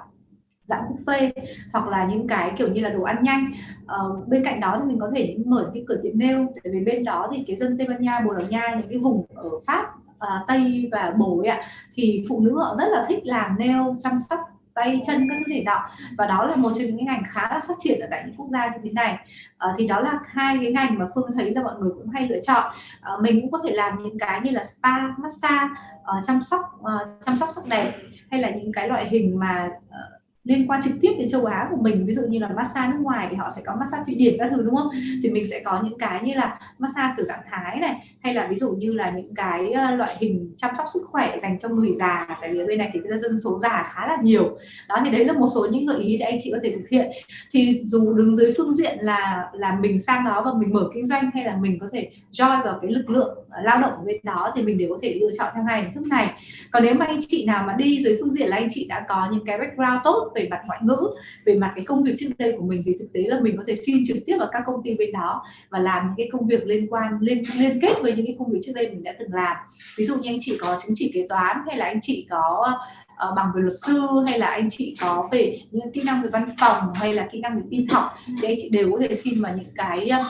dạng 0.70 0.84
buffet 0.96 1.32
hoặc 1.74 1.88
là 1.88 2.06
những 2.06 2.28
cái 2.28 2.52
kiểu 2.58 2.68
như 2.68 2.82
là 2.82 2.90
đồ 2.90 3.04
ăn 3.04 3.24
nhanh. 3.24 3.52
Uh, 3.84 4.28
bên 4.28 4.44
cạnh 4.44 4.60
đó 4.60 4.78
thì 4.80 4.88
mình 4.88 5.00
có 5.00 5.12
thể 5.16 5.38
mở 5.46 5.72
cái 5.74 5.84
cửa 5.88 6.00
tiệm 6.04 6.20
nail 6.20 6.38
tại 6.64 6.74
vì 6.74 6.80
bên 6.80 7.04
đó 7.04 7.30
thì 7.32 7.44
cái 7.48 7.56
dân 7.56 7.78
Tây 7.78 7.88
Ban 7.88 8.02
Nha 8.02 8.22
Bồ 8.26 8.34
Đào 8.34 8.48
Nha 8.50 8.76
những 8.78 8.90
cái 8.90 8.98
vùng 8.98 9.26
ở 9.36 9.50
Pháp 9.68 9.86
uh, 10.12 10.48
Tây 10.48 10.90
và 10.92 11.14
Bồ 11.18 11.44
ạ 11.48 11.62
thì 11.94 12.26
phụ 12.30 12.40
nữ 12.40 12.58
họ 12.58 12.76
rất 12.80 12.88
là 12.92 13.06
thích 13.08 13.26
làm 13.26 13.56
nail 13.60 13.82
chăm 14.04 14.20
sóc 14.30 14.40
tay 14.74 15.02
chân 15.08 15.28
các 15.30 15.36
thứ 15.40 15.54
này 15.54 15.64
nọ 15.64 15.90
và 16.18 16.28
đó 16.28 16.46
là 16.46 16.56
một 16.56 16.72
trong 16.76 16.86
những 16.86 17.06
ngành 17.06 17.24
khá 17.28 17.42
là 17.42 17.62
phát 17.68 17.74
triển 17.80 18.00
ở 18.00 18.08
tại 18.12 18.24
những 18.26 18.36
quốc 18.36 18.48
gia 18.52 18.68
như 18.68 18.78
thế 18.84 18.90
này. 18.92 19.18
À, 19.58 19.68
thì 19.78 19.88
đó 19.88 20.00
là 20.00 20.20
hai 20.26 20.58
cái 20.62 20.72
ngành 20.72 21.00
mà 21.00 21.06
phương 21.16 21.32
thấy 21.34 21.52
là 21.52 21.64
mọi 21.64 21.76
người 21.80 21.92
cũng 21.98 22.10
hay 22.10 22.28
lựa 22.28 22.40
chọn. 22.42 22.72
À, 23.02 23.12
mình 23.22 23.42
cũng 23.42 23.52
có 23.52 23.60
thể 23.64 23.72
làm 23.72 24.04
những 24.04 24.20
cái 24.20 24.42
như 24.42 24.52
là 24.52 24.64
spa 24.64 25.08
massage 25.18 25.70
uh, 26.02 26.26
chăm 26.28 26.42
sóc 26.42 26.62
uh, 26.80 27.26
chăm 27.26 27.38
sóc 27.38 27.50
sắc 27.56 27.66
đẹp 27.68 27.92
hay 28.32 28.42
là 28.42 28.50
những 28.50 28.72
cái 28.74 28.88
loại 28.88 29.10
hình 29.10 29.40
mà 29.40 29.70
uh, 29.88 30.19
liên 30.50 30.68
quan 30.68 30.82
trực 30.82 30.94
tiếp 31.02 31.12
đến 31.20 31.30
châu 31.30 31.46
Á 31.46 31.68
của 31.72 31.78
mình, 31.82 32.06
ví 32.06 32.14
dụ 32.14 32.22
như 32.22 32.40
là 32.40 32.50
massage 32.56 32.88
nước 32.92 33.00
ngoài 33.02 33.28
thì 33.30 33.36
họ 33.36 33.50
sẽ 33.56 33.62
có 33.66 33.76
massage 33.80 34.04
Thụy 34.06 34.16
Điển 34.16 34.36
các 34.40 34.50
thứ, 34.52 34.62
đúng 34.62 34.76
không? 34.76 34.90
Thì 35.24 35.30
mình 35.30 35.48
sẽ 35.48 35.60
có 35.60 35.82
những 35.84 35.98
cái 35.98 36.22
như 36.24 36.34
là 36.34 36.60
massage 36.80 37.14
kiểu 37.18 37.26
dạng 37.26 37.40
Thái 37.52 37.80
này, 37.80 38.16
hay 38.24 38.34
là 38.34 38.48
ví 38.50 38.56
dụ 38.56 38.70
như 38.70 38.94
là 38.94 39.10
những 39.10 39.36
cái 39.36 39.72
ờ, 39.72 39.96
loại 39.96 40.16
hình 40.20 40.54
chăm 40.58 40.76
sóc 40.78 40.86
sức 40.94 41.02
khỏe 41.06 41.38
dành 41.38 41.60
cho 41.60 41.70
người 41.70 41.94
già, 41.94 42.28
tại 42.42 42.54
vì 42.54 42.66
bên 42.66 42.78
này 42.78 42.90
thì 42.94 43.00
dân 43.20 43.40
số 43.40 43.58
già 43.60 43.84
khá 43.88 44.08
là 44.08 44.18
nhiều. 44.24 44.58
Đó, 44.90 45.02
thì 45.06 45.12
đấy 45.12 45.26
là 45.26 45.34
một 45.34 45.48
số 45.56 45.68
những 45.72 45.86
gợi 45.86 46.00
ý 46.00 46.18
để 46.18 46.26
anh 46.26 46.38
chị 46.44 46.52
có 46.52 46.58
thể 46.64 46.72
thực 46.72 46.90
hiện. 46.90 47.12
Thì 47.52 47.82
dù 47.84 48.14
đứng 48.14 48.36
dưới 48.36 48.54
phương 48.58 48.74
diện 48.74 48.98
là 49.02 49.50
là 49.54 49.78
mình 49.82 50.02
sang 50.02 50.26
đó 50.26 50.42
và 50.46 50.52
mình 50.60 50.74
mở 50.74 50.90
kinh 50.94 51.06
doanh 51.06 51.32
hay 51.34 51.44
là 51.44 51.56
mình 51.56 51.80
có 51.80 51.88
thể 51.92 52.10
join 52.32 52.64
vào 52.64 52.80
cái 52.82 52.92
lực 52.92 53.10
lượng 53.10 53.38
ờ, 53.50 53.62
lao 53.62 53.82
động 53.82 53.92
ở 53.92 54.04
bên 54.06 54.18
đó 54.24 54.52
thì 54.56 54.62
mình 54.62 54.78
đều 54.78 54.90
có 54.90 55.00
thể 55.02 55.18
lựa 55.22 55.32
chọn 55.40 55.48
theo 55.56 55.64
hai 55.64 55.82
hình 55.82 55.94
thức 55.94 56.08
này. 56.08 56.28
Còn 56.72 56.84
nếu 56.84 56.94
mà 56.94 57.06
anh 57.06 57.20
chị 57.28 57.46
nào 57.46 57.64
mà 57.68 57.74
đi 57.74 58.04
dưới 58.04 58.18
phương 58.20 58.34
diện 58.34 58.50
là 58.50 58.58
anh 58.58 58.68
chị 58.72 58.86
đã 58.90 59.06
có 59.10 59.28
những 59.32 59.46
cái 59.46 59.58
background 59.58 60.00
tốt 60.04 60.32
về 60.40 60.48
mặt 60.50 60.60
ngoại 60.68 60.80
ngữ 60.84 60.98
về 61.46 61.56
mặt 61.56 61.72
cái 61.76 61.86
công 61.86 62.04
việc 62.04 62.16
trước 62.20 62.30
đây 62.38 62.56
của 62.58 62.66
mình 62.66 62.84
thì 62.86 62.96
thực 63.00 63.14
tế 63.14 63.22
là 63.28 63.40
mình 63.40 63.58
có 63.58 63.64
thể 63.68 63.76
xin 63.76 64.04
trực 64.08 64.18
tiếp 64.26 64.36
vào 64.40 64.50
các 64.52 64.64
công 64.66 64.84
ty 64.84 64.96
bên 64.96 65.12
đó 65.12 65.44
và 65.70 65.80
làm 65.80 66.06
những 66.06 66.16
cái 66.18 66.30
công 66.32 66.48
việc 66.48 66.66
liên 66.66 66.88
quan 66.90 67.14
liên 67.22 67.44
liên 67.60 67.80
kết 67.82 67.94
với 68.02 68.14
những 68.16 68.26
cái 68.26 68.36
công 68.40 68.52
việc 68.52 68.60
trước 68.64 68.72
đây 68.76 68.90
mình 68.90 69.04
đã 69.04 69.14
từng 69.20 69.34
làm. 69.34 69.58
Ví 69.98 70.06
dụ 70.06 70.16
như 70.16 70.30
anh 70.30 70.38
chị 70.42 70.58
có 70.60 70.78
chứng 70.84 70.96
chỉ 70.96 71.12
kế 71.14 71.28
toán 71.30 71.58
hay 71.68 71.78
là 71.78 71.86
anh 71.86 72.00
chị 72.02 72.28
có 72.30 72.78
uh, 73.30 73.36
bằng 73.36 73.52
về 73.56 73.62
luật 73.62 73.74
sư 73.86 74.08
hay 74.28 74.40
là 74.40 74.48
anh 74.48 74.70
chị 74.70 74.96
có 75.02 75.30
về 75.32 75.60
những 75.72 75.92
kỹ 75.92 76.04
năng 76.06 76.22
về 76.22 76.30
văn 76.30 76.50
phòng 76.60 76.94
hay 76.96 77.14
là 77.14 77.28
kỹ 77.32 77.40
năng 77.40 77.56
về 77.56 77.62
tin 77.70 77.88
học 77.88 78.06
thì 78.42 78.48
anh 78.48 78.56
chị 78.62 78.70
đều 78.70 78.92
có 78.92 79.00
thể 79.02 79.16
xin 79.16 79.42
vào 79.42 79.54
những 79.58 79.72
cái 79.76 80.12
uh, 80.20 80.26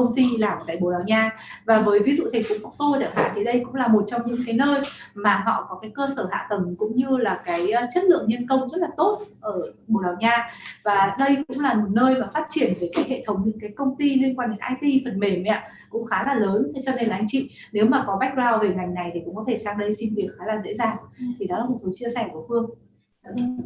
công 0.00 0.14
ty 0.14 0.36
làm 0.36 0.58
tại 0.66 0.76
Bồ 0.76 0.90
Đào 0.90 1.02
Nha. 1.06 1.30
Và 1.64 1.80
với 1.80 2.00
ví 2.00 2.12
dụ 2.12 2.24
thành 2.32 2.42
phố 2.42 2.54
Porto 2.54 3.00
chẳng 3.00 3.14
hạn 3.14 3.32
thì 3.34 3.44
đây 3.44 3.62
cũng 3.64 3.74
là 3.74 3.88
một 3.88 4.04
trong 4.06 4.20
những 4.26 4.38
cái 4.46 4.54
nơi 4.54 4.80
mà 5.14 5.42
họ 5.46 5.66
có 5.68 5.78
cái 5.82 5.90
cơ 5.94 6.06
sở 6.16 6.28
hạ 6.30 6.46
tầng 6.50 6.74
cũng 6.78 6.96
như 6.96 7.16
là 7.16 7.42
cái 7.44 7.70
ờ, 7.70 7.86
chất 7.94 8.04
lượng 8.04 8.24
nhân 8.28 8.46
công 8.48 8.70
rất 8.70 8.78
là 8.78 8.88
tốt 8.96 9.18
ở 9.40 9.72
Bồ 9.88 10.02
Đào 10.02 10.16
Nha. 10.20 10.50
Và 10.84 11.16
đây 11.18 11.36
cũng 11.48 11.60
là 11.60 11.74
một 11.74 11.88
nơi 11.90 12.14
mà 12.14 12.30
phát 12.34 12.46
triển 12.48 12.74
về 12.80 12.90
cái 12.92 13.04
hệ 13.08 13.22
thống 13.26 13.42
những 13.44 13.60
cái 13.60 13.70
công 13.76 13.96
ty 13.96 14.14
liên 14.14 14.34
quan 14.38 14.50
đến 14.50 14.58
IT 14.80 15.02
phần 15.04 15.20
mềm 15.20 15.44
ạ 15.44 15.62
cũng 15.90 16.06
khá 16.06 16.24
là 16.24 16.34
lớn. 16.34 16.72
Thế 16.74 16.80
cho 16.84 16.92
nên 16.94 17.08
là 17.08 17.16
anh 17.16 17.26
chị 17.28 17.50
nếu 17.72 17.86
mà 17.86 18.04
có 18.06 18.16
background 18.20 18.62
về 18.62 18.74
ngành 18.76 18.94
này 18.94 19.10
thì 19.14 19.20
cũng 19.24 19.36
có 19.36 19.44
thể 19.46 19.58
sang 19.58 19.78
đây 19.78 19.92
xin 19.94 20.14
việc 20.14 20.28
khá 20.38 20.46
là 20.46 20.62
dễ 20.64 20.74
dàng. 20.74 20.96
Thì 21.38 21.46
đó 21.46 21.58
là 21.58 21.64
một 21.64 21.76
số 21.82 21.88
chia 21.92 22.08
sẻ 22.14 22.28
của 22.32 22.44
Phương 22.48 22.70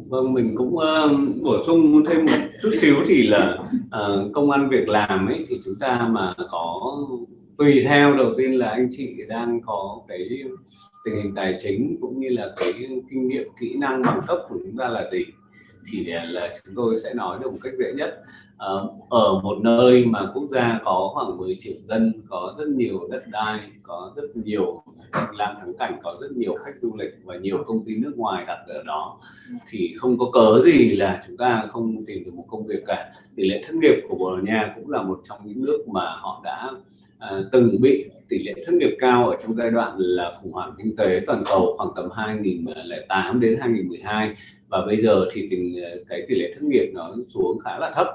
vâng 0.07 0.33
mình 0.33 0.55
cũng 0.57 0.75
uh, 0.75 1.41
bổ 1.41 1.57
sung 1.65 2.03
thêm 2.09 2.25
một 2.25 2.31
chút 2.61 2.71
xíu 2.81 2.95
thì 3.07 3.27
là 3.27 3.57
uh, 3.85 4.33
công 4.33 4.51
an 4.51 4.69
việc 4.69 4.89
làm 4.89 5.27
ấy 5.27 5.45
thì 5.49 5.61
chúng 5.65 5.73
ta 5.79 6.07
mà 6.11 6.33
có 6.49 6.97
tùy 7.57 7.83
theo 7.87 8.17
đầu 8.17 8.33
tiên 8.37 8.59
là 8.59 8.69
anh 8.69 8.89
chị 8.97 9.15
đang 9.27 9.61
có 9.65 10.01
cái 10.07 10.29
tình 11.05 11.15
hình 11.15 11.35
tài 11.35 11.57
chính 11.63 11.97
cũng 12.01 12.19
như 12.19 12.29
là 12.29 12.53
cái 12.57 12.73
kinh 13.09 13.27
nghiệm 13.27 13.47
kỹ 13.59 13.75
năng 13.77 14.01
bằng 14.01 14.21
cấp 14.27 14.37
của 14.49 14.55
chúng 14.63 14.77
ta 14.77 14.87
là 14.87 15.07
gì 15.11 15.25
thì 15.91 16.11
ờ, 16.11 16.25
là 16.25 16.57
chúng 16.65 16.75
tôi 16.75 16.95
sẽ 17.03 17.13
nói 17.13 17.39
được 17.41 17.51
một 17.51 17.57
cách 17.63 17.73
dễ 17.77 17.93
nhất. 17.95 18.23
Ờ, 18.57 18.89
ở 19.09 19.39
một 19.43 19.57
nơi 19.61 20.05
mà 20.05 20.31
quốc 20.33 20.47
gia 20.51 20.79
có 20.85 21.11
khoảng 21.13 21.37
10 21.37 21.57
triệu 21.59 21.75
dân 21.87 22.13
có 22.29 22.55
rất 22.57 22.67
nhiều 22.67 23.07
đất 23.11 23.23
đai 23.27 23.59
có 23.83 24.13
rất 24.15 24.35
nhiều 24.35 24.83
danh 25.13 25.35
lam 25.35 25.55
thắng 25.59 25.73
cảnh 25.79 25.99
có 26.03 26.17
rất 26.21 26.31
nhiều 26.31 26.55
khách 26.65 26.71
du 26.81 26.95
lịch 26.95 27.11
và 27.23 27.37
nhiều 27.37 27.63
công 27.67 27.85
ty 27.85 27.97
nước 27.97 28.13
ngoài 28.17 28.43
đặt 28.47 28.57
ở 28.67 28.83
đó 28.83 29.17
thì 29.69 29.93
không 29.97 30.17
có 30.17 30.29
cớ 30.33 30.61
gì 30.65 30.95
là 30.95 31.23
chúng 31.27 31.37
ta 31.37 31.67
không 31.69 32.05
tìm 32.05 32.23
được 32.25 32.33
một 32.33 32.45
công 32.47 32.67
việc 32.67 32.83
cả. 32.87 33.11
Tỷ 33.35 33.43
lệ 33.43 33.63
thất 33.67 33.73
nghiệp 33.75 33.95
của 34.09 34.15
Bồ 34.15 34.35
Đào 34.35 34.45
Nha 34.45 34.73
cũng 34.75 34.89
là 34.89 35.01
một 35.01 35.21
trong 35.29 35.39
những 35.43 35.65
nước 35.65 35.83
mà 35.87 36.15
họ 36.19 36.41
đã 36.43 36.71
à, 37.19 37.41
từng 37.51 37.75
bị 37.81 38.05
tỷ 38.29 38.43
lệ 38.43 38.53
thất 38.65 38.73
nghiệp 38.73 38.97
cao 38.99 39.29
ở 39.29 39.37
trong 39.43 39.55
giai 39.55 39.71
đoạn 39.71 39.95
là 39.97 40.37
khủng 40.41 40.51
hoảng 40.51 40.71
kinh 40.77 40.95
tế 40.95 41.21
toàn 41.27 41.43
cầu 41.45 41.75
khoảng 41.77 41.89
tầm 41.95 42.09
2008 42.11 43.39
đến 43.39 43.57
2012 43.59 44.35
và 44.69 44.85
bây 44.85 45.01
giờ 45.01 45.25
thì 45.31 45.47
tình 45.51 45.75
ờ, 45.83 45.89
cái 46.09 46.25
tỷ 46.27 46.35
lệ 46.35 46.53
thất 46.53 46.63
nghiệp 46.63 46.91
nó 46.93 47.15
xuống 47.33 47.59
khá 47.59 47.79
là 47.79 47.91
thấp. 47.95 48.07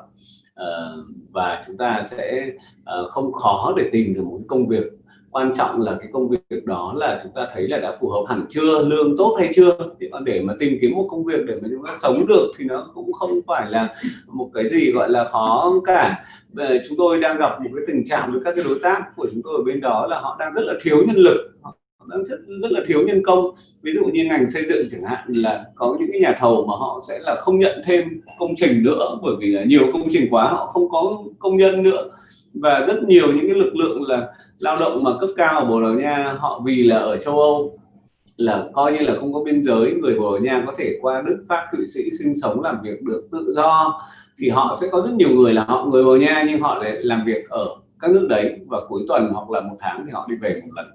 Uh, 0.60 1.04
và 1.32 1.62
chúng 1.66 1.76
ta 1.76 2.02
sẽ 2.10 2.52
uh, 2.80 3.10
không 3.10 3.32
khó 3.32 3.74
để 3.76 3.88
tìm 3.92 4.14
được 4.14 4.22
một 4.24 4.36
cái 4.38 4.44
công 4.48 4.68
việc. 4.68 4.84
Quan 5.30 5.52
trọng 5.56 5.80
là 5.80 5.96
cái 5.98 6.08
công 6.12 6.28
việc 6.28 6.64
đó 6.64 6.94
là 6.96 7.20
chúng 7.22 7.32
ta 7.34 7.48
thấy 7.54 7.68
là 7.68 7.78
đã 7.78 7.96
phù 8.00 8.08
hợp 8.08 8.24
hẳn 8.28 8.46
chưa 8.50 8.84
lương 8.84 9.16
tốt 9.16 9.36
hay 9.38 9.50
chưa. 9.54 9.76
Thì 10.00 10.08
để 10.24 10.42
mà 10.42 10.54
tìm 10.58 10.78
kiếm 10.80 10.94
một 10.94 11.06
công 11.10 11.24
việc 11.24 11.40
để 11.46 11.54
mà 11.62 11.68
chúng 11.70 11.86
ta 11.86 11.96
sống 12.02 12.26
được 12.28 12.52
thì 12.58 12.64
nó 12.64 12.90
cũng 12.94 13.12
không 13.12 13.40
phải 13.46 13.70
là 13.70 13.94
một 14.26 14.50
cái 14.54 14.68
gì 14.68 14.92
gọi 14.92 15.10
là 15.10 15.24
khó 15.24 15.74
cả. 15.84 16.24
Chúng 16.88 16.98
tôi 16.98 17.20
đang 17.20 17.38
gặp 17.38 17.60
một 17.60 17.70
cái 17.76 17.84
tình 17.86 18.04
trạng 18.08 18.32
với 18.32 18.40
các 18.44 18.54
cái 18.56 18.64
đối 18.64 18.78
tác 18.82 19.16
của 19.16 19.26
chúng 19.32 19.42
tôi 19.44 19.54
ở 19.56 19.62
bên 19.62 19.80
đó 19.80 20.06
là 20.06 20.20
họ 20.20 20.36
đang 20.40 20.54
rất 20.54 20.62
là 20.64 20.74
thiếu 20.82 20.96
nhân 21.06 21.16
lực 21.16 21.52
đang 22.10 22.24
rất, 22.24 22.36
rất 22.62 22.72
là 22.72 22.80
thiếu 22.86 23.02
nhân 23.06 23.22
công. 23.24 23.44
Ví 23.82 23.92
dụ 23.94 24.04
như 24.04 24.24
ngành 24.24 24.50
xây 24.50 24.64
dựng 24.68 24.88
chẳng 24.90 25.02
hạn 25.04 25.32
là 25.34 25.64
có 25.74 25.96
những 26.00 26.08
cái 26.12 26.20
nhà 26.20 26.36
thầu 26.40 26.66
mà 26.66 26.76
họ 26.76 27.02
sẽ 27.08 27.18
là 27.18 27.36
không 27.40 27.58
nhận 27.58 27.82
thêm 27.84 28.20
công 28.38 28.50
trình 28.56 28.82
nữa 28.82 29.18
bởi 29.22 29.34
vì 29.40 29.46
là 29.46 29.64
nhiều 29.64 29.90
công 29.92 30.08
trình 30.10 30.28
quá 30.30 30.48
họ 30.48 30.66
không 30.66 30.90
có 30.90 31.22
công 31.38 31.56
nhân 31.56 31.82
nữa. 31.82 32.10
Và 32.54 32.84
rất 32.86 33.02
nhiều 33.02 33.26
những 33.26 33.46
cái 33.46 33.56
lực 33.58 33.76
lượng 33.76 34.02
là 34.02 34.28
lao 34.58 34.76
động 34.80 35.04
mà 35.04 35.10
cấp 35.20 35.28
cao 35.36 35.60
ở 35.60 35.64
Bồ 35.64 35.80
Đào 35.82 35.94
Nha 35.94 36.36
họ 36.38 36.62
vì 36.66 36.82
là 36.82 36.96
ở 36.96 37.16
châu 37.16 37.38
Âu 37.38 37.78
là 38.36 38.68
coi 38.72 38.92
như 38.92 38.98
là 38.98 39.14
không 39.14 39.32
có 39.32 39.44
biên 39.44 39.62
giới 39.62 39.94
người 39.94 40.18
Bồ 40.18 40.32
Đào 40.32 40.44
Nha 40.44 40.64
có 40.66 40.72
thể 40.78 40.98
qua 41.00 41.22
Đức 41.26 41.44
Pháp 41.48 41.66
Thụy 41.72 41.86
Sĩ 41.86 42.00
sinh 42.18 42.32
sống 42.42 42.60
làm 42.60 42.76
việc 42.82 43.02
được 43.02 43.28
tự 43.32 43.52
do 43.56 44.02
thì 44.38 44.48
họ 44.48 44.76
sẽ 44.80 44.88
có 44.92 45.00
rất 45.00 45.12
nhiều 45.12 45.30
người 45.30 45.54
là 45.54 45.64
họ 45.64 45.84
người 45.84 46.04
Bồ 46.04 46.18
Đào 46.18 46.22
Nha 46.22 46.44
nhưng 46.48 46.60
họ 46.60 46.78
lại 46.78 46.92
làm 46.92 47.24
việc 47.26 47.48
ở 47.48 47.68
các 48.00 48.10
nước 48.10 48.26
đấy 48.30 48.58
và 48.66 48.78
cuối 48.88 49.02
tuần 49.08 49.30
hoặc 49.32 49.50
là 49.50 49.60
một 49.60 49.76
tháng 49.80 50.02
thì 50.06 50.12
họ 50.12 50.26
đi 50.30 50.36
về 50.36 50.62
một 50.64 50.72
lần 50.76 50.86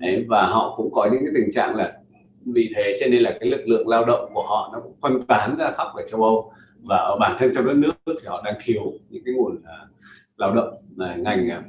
đấy, 0.00 0.24
và 0.28 0.46
họ 0.46 0.74
cũng 0.76 0.92
có 0.92 1.08
những 1.12 1.24
cái 1.24 1.32
tình 1.34 1.52
trạng 1.52 1.76
là 1.76 1.92
vì 2.44 2.72
thế 2.76 2.96
cho 3.00 3.06
nên 3.06 3.22
là 3.22 3.36
cái 3.40 3.50
lực 3.50 3.68
lượng 3.68 3.88
lao 3.88 4.04
động 4.04 4.30
của 4.34 4.42
họ 4.42 4.70
nó 4.72 4.80
cũng 4.80 4.94
phân 5.00 5.22
tán 5.22 5.56
ra 5.58 5.70
khắp 5.70 5.86
ở 5.94 6.06
châu 6.10 6.22
Âu. 6.22 6.52
Và 6.82 6.96
ở 6.96 7.16
bản 7.20 7.36
thân 7.38 7.50
trong 7.54 7.66
đất 7.66 7.76
nước 7.76 7.92
thì 8.06 8.26
họ 8.26 8.42
đang 8.44 8.54
thiếu 8.64 8.92
những 9.10 9.22
cái 9.24 9.34
nguồn 9.34 9.54
uh, 9.54 9.90
lao 10.36 10.54
động 10.54 10.74
uh, 10.94 11.18
ngành 11.18 11.48
uh, 11.58 11.64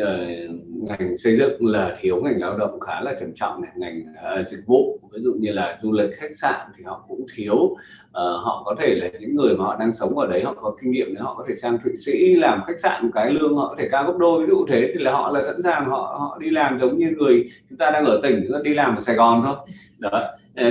Ờ, 0.00 0.26
ngành 0.66 1.16
xây 1.16 1.36
dựng 1.36 1.66
là 1.66 1.96
thiếu 2.00 2.22
ngành 2.24 2.40
lao 2.40 2.58
động 2.58 2.80
khá 2.80 3.00
là 3.00 3.14
trầm 3.20 3.28
trọng 3.34 3.62
này. 3.62 3.70
Ngành 3.76 4.02
uh, 4.40 4.48
dịch 4.48 4.66
vụ 4.66 5.00
ví 5.12 5.18
dụ 5.22 5.34
như 5.40 5.52
là 5.52 5.78
du 5.82 5.92
lịch 5.92 6.10
khách 6.16 6.36
sạn 6.36 6.66
thì 6.76 6.84
họ 6.84 7.04
cũng 7.08 7.26
thiếu. 7.34 7.56
Uh, 7.56 7.76
họ 8.14 8.62
có 8.64 8.74
thể 8.80 8.94
là 8.94 9.08
những 9.20 9.36
người 9.36 9.56
mà 9.56 9.64
họ 9.64 9.76
đang 9.80 9.92
sống 9.92 10.18
ở 10.18 10.26
đấy 10.26 10.44
họ 10.44 10.54
có 10.54 10.76
kinh 10.82 10.90
nghiệm 10.90 11.14
để 11.14 11.20
họ 11.20 11.34
có 11.38 11.44
thể 11.48 11.54
sang 11.54 11.78
thụy 11.84 11.92
sĩ 11.96 12.34
làm 12.34 12.60
khách 12.66 12.80
sạn 12.80 13.02
một 13.02 13.10
cái 13.14 13.30
lương 13.30 13.56
họ 13.56 13.68
có 13.68 13.74
thể 13.78 13.88
cao 13.90 14.04
gấp 14.06 14.18
đôi. 14.18 14.40
Ví 14.40 14.46
dụ 14.50 14.66
thế 14.68 14.90
thì 14.94 15.00
là 15.04 15.12
họ 15.12 15.30
là 15.30 15.42
sẵn 15.42 15.62
sàng 15.62 15.84
họ 15.84 16.16
họ 16.20 16.38
đi 16.40 16.50
làm 16.50 16.80
giống 16.80 16.98
như 16.98 17.10
người 17.16 17.50
chúng 17.70 17.78
ta 17.78 17.90
đang 17.90 18.04
ở 18.04 18.20
tỉnh 18.22 18.44
đi 18.64 18.74
làm 18.74 18.96
ở 18.96 19.00
sài 19.00 19.16
gòn 19.16 19.42
thôi. 19.46 19.56
Đó. 19.98 20.22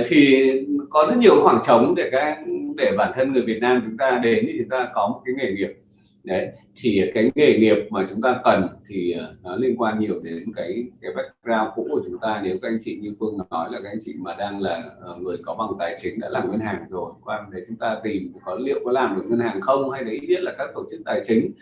Thì 0.06 0.44
có 0.90 1.06
rất 1.10 1.18
nhiều 1.18 1.34
khoảng 1.42 1.62
trống 1.66 1.94
để 1.94 2.08
các 2.12 2.38
để 2.76 2.92
bản 2.98 3.12
thân 3.16 3.32
người 3.32 3.42
Việt 3.42 3.58
Nam 3.60 3.82
chúng 3.84 3.96
ta 3.96 4.20
đến 4.22 4.44
thì 4.46 4.58
chúng 4.58 4.68
ta 4.68 4.88
có 4.94 5.08
một 5.08 5.20
cái 5.24 5.34
nghề 5.38 5.52
nghiệp 5.52 5.83
đấy 6.24 6.48
thì 6.76 7.02
cái 7.14 7.30
nghề 7.34 7.58
nghiệp 7.58 7.76
mà 7.90 8.06
chúng 8.10 8.22
ta 8.22 8.40
cần 8.44 8.66
thì 8.88 9.12
ờ, 9.12 9.34
nó 9.42 9.56
liên 9.56 9.76
quan 9.76 10.00
nhiều 10.00 10.20
đến 10.22 10.52
cái 10.56 10.86
cái 11.02 11.12
background 11.16 11.74
cũ 11.74 11.86
của 11.90 12.02
chúng 12.04 12.18
ta. 12.18 12.40
Nếu 12.44 12.58
các 12.62 12.68
anh 12.68 12.78
chị 12.84 12.98
như 13.02 13.14
phương 13.20 13.38
nói 13.50 13.68
là 13.72 13.80
các 13.82 13.88
anh 13.88 13.98
chị 14.04 14.14
mà 14.18 14.34
đang 14.38 14.60
là 14.60 14.82
ờ, 15.00 15.16
người 15.20 15.36
có 15.44 15.54
bằng 15.54 15.70
tài 15.78 15.98
chính 16.02 16.20
đã 16.20 16.28
làm 16.28 16.50
ngân 16.50 16.60
hàng 16.60 16.84
rồi 16.90 17.12
qua 17.24 17.46
để 17.52 17.60
chúng 17.68 17.76
ta 17.76 18.00
tìm 18.04 18.32
có 18.44 18.54
liệu 18.54 18.80
có 18.84 18.92
làm 18.92 19.16
được 19.16 19.22
ngân 19.28 19.40
hàng 19.40 19.60
không 19.60 19.90
hay 19.90 20.04
đấy 20.04 20.20
biết 20.28 20.40
là 20.42 20.52
các 20.58 20.70
tổ 20.74 20.84
chức 20.90 21.00
tài 21.04 21.22
chính 21.26 21.52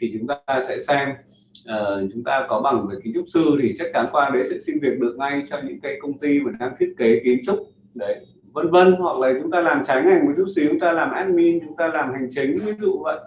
thì 0.00 0.14
chúng 0.18 0.26
ta 0.26 0.60
sẽ 0.68 0.78
xem. 0.88 1.08
Uh, 1.58 2.10
chúng 2.12 2.24
ta 2.24 2.46
có 2.48 2.60
bằng 2.60 2.86
về 2.88 2.96
kiến 3.04 3.14
trúc 3.14 3.24
sư 3.28 3.58
thì 3.62 3.74
chắc 3.78 3.88
chắn 3.94 4.06
qua 4.12 4.30
đấy 4.34 4.44
sẽ 4.50 4.58
xin 4.58 4.78
việc 4.82 4.98
được 5.00 5.16
ngay 5.18 5.42
cho 5.50 5.60
những 5.64 5.80
cái 5.80 5.98
công 6.00 6.18
ty 6.18 6.40
mà 6.40 6.52
đang 6.60 6.72
thiết 6.78 6.94
kế 6.98 7.20
kiến 7.24 7.38
trúc 7.46 7.58
đấy 7.94 8.26
vân 8.52 8.70
vân. 8.70 8.92
Hoặc 8.92 9.18
là 9.18 9.38
chúng 9.42 9.50
ta 9.50 9.60
làm 9.60 9.84
trái 9.86 10.02
ngành 10.02 10.26
một 10.26 10.32
chút 10.36 10.44
xíu 10.56 10.68
chúng 10.68 10.80
ta 10.80 10.92
làm 10.92 11.10
admin 11.10 11.60
chúng 11.60 11.76
ta 11.76 11.88
làm 11.88 12.12
hành 12.12 12.28
chính 12.34 12.58
ví 12.64 12.72
dụ 12.80 12.98
vậy 13.04 13.18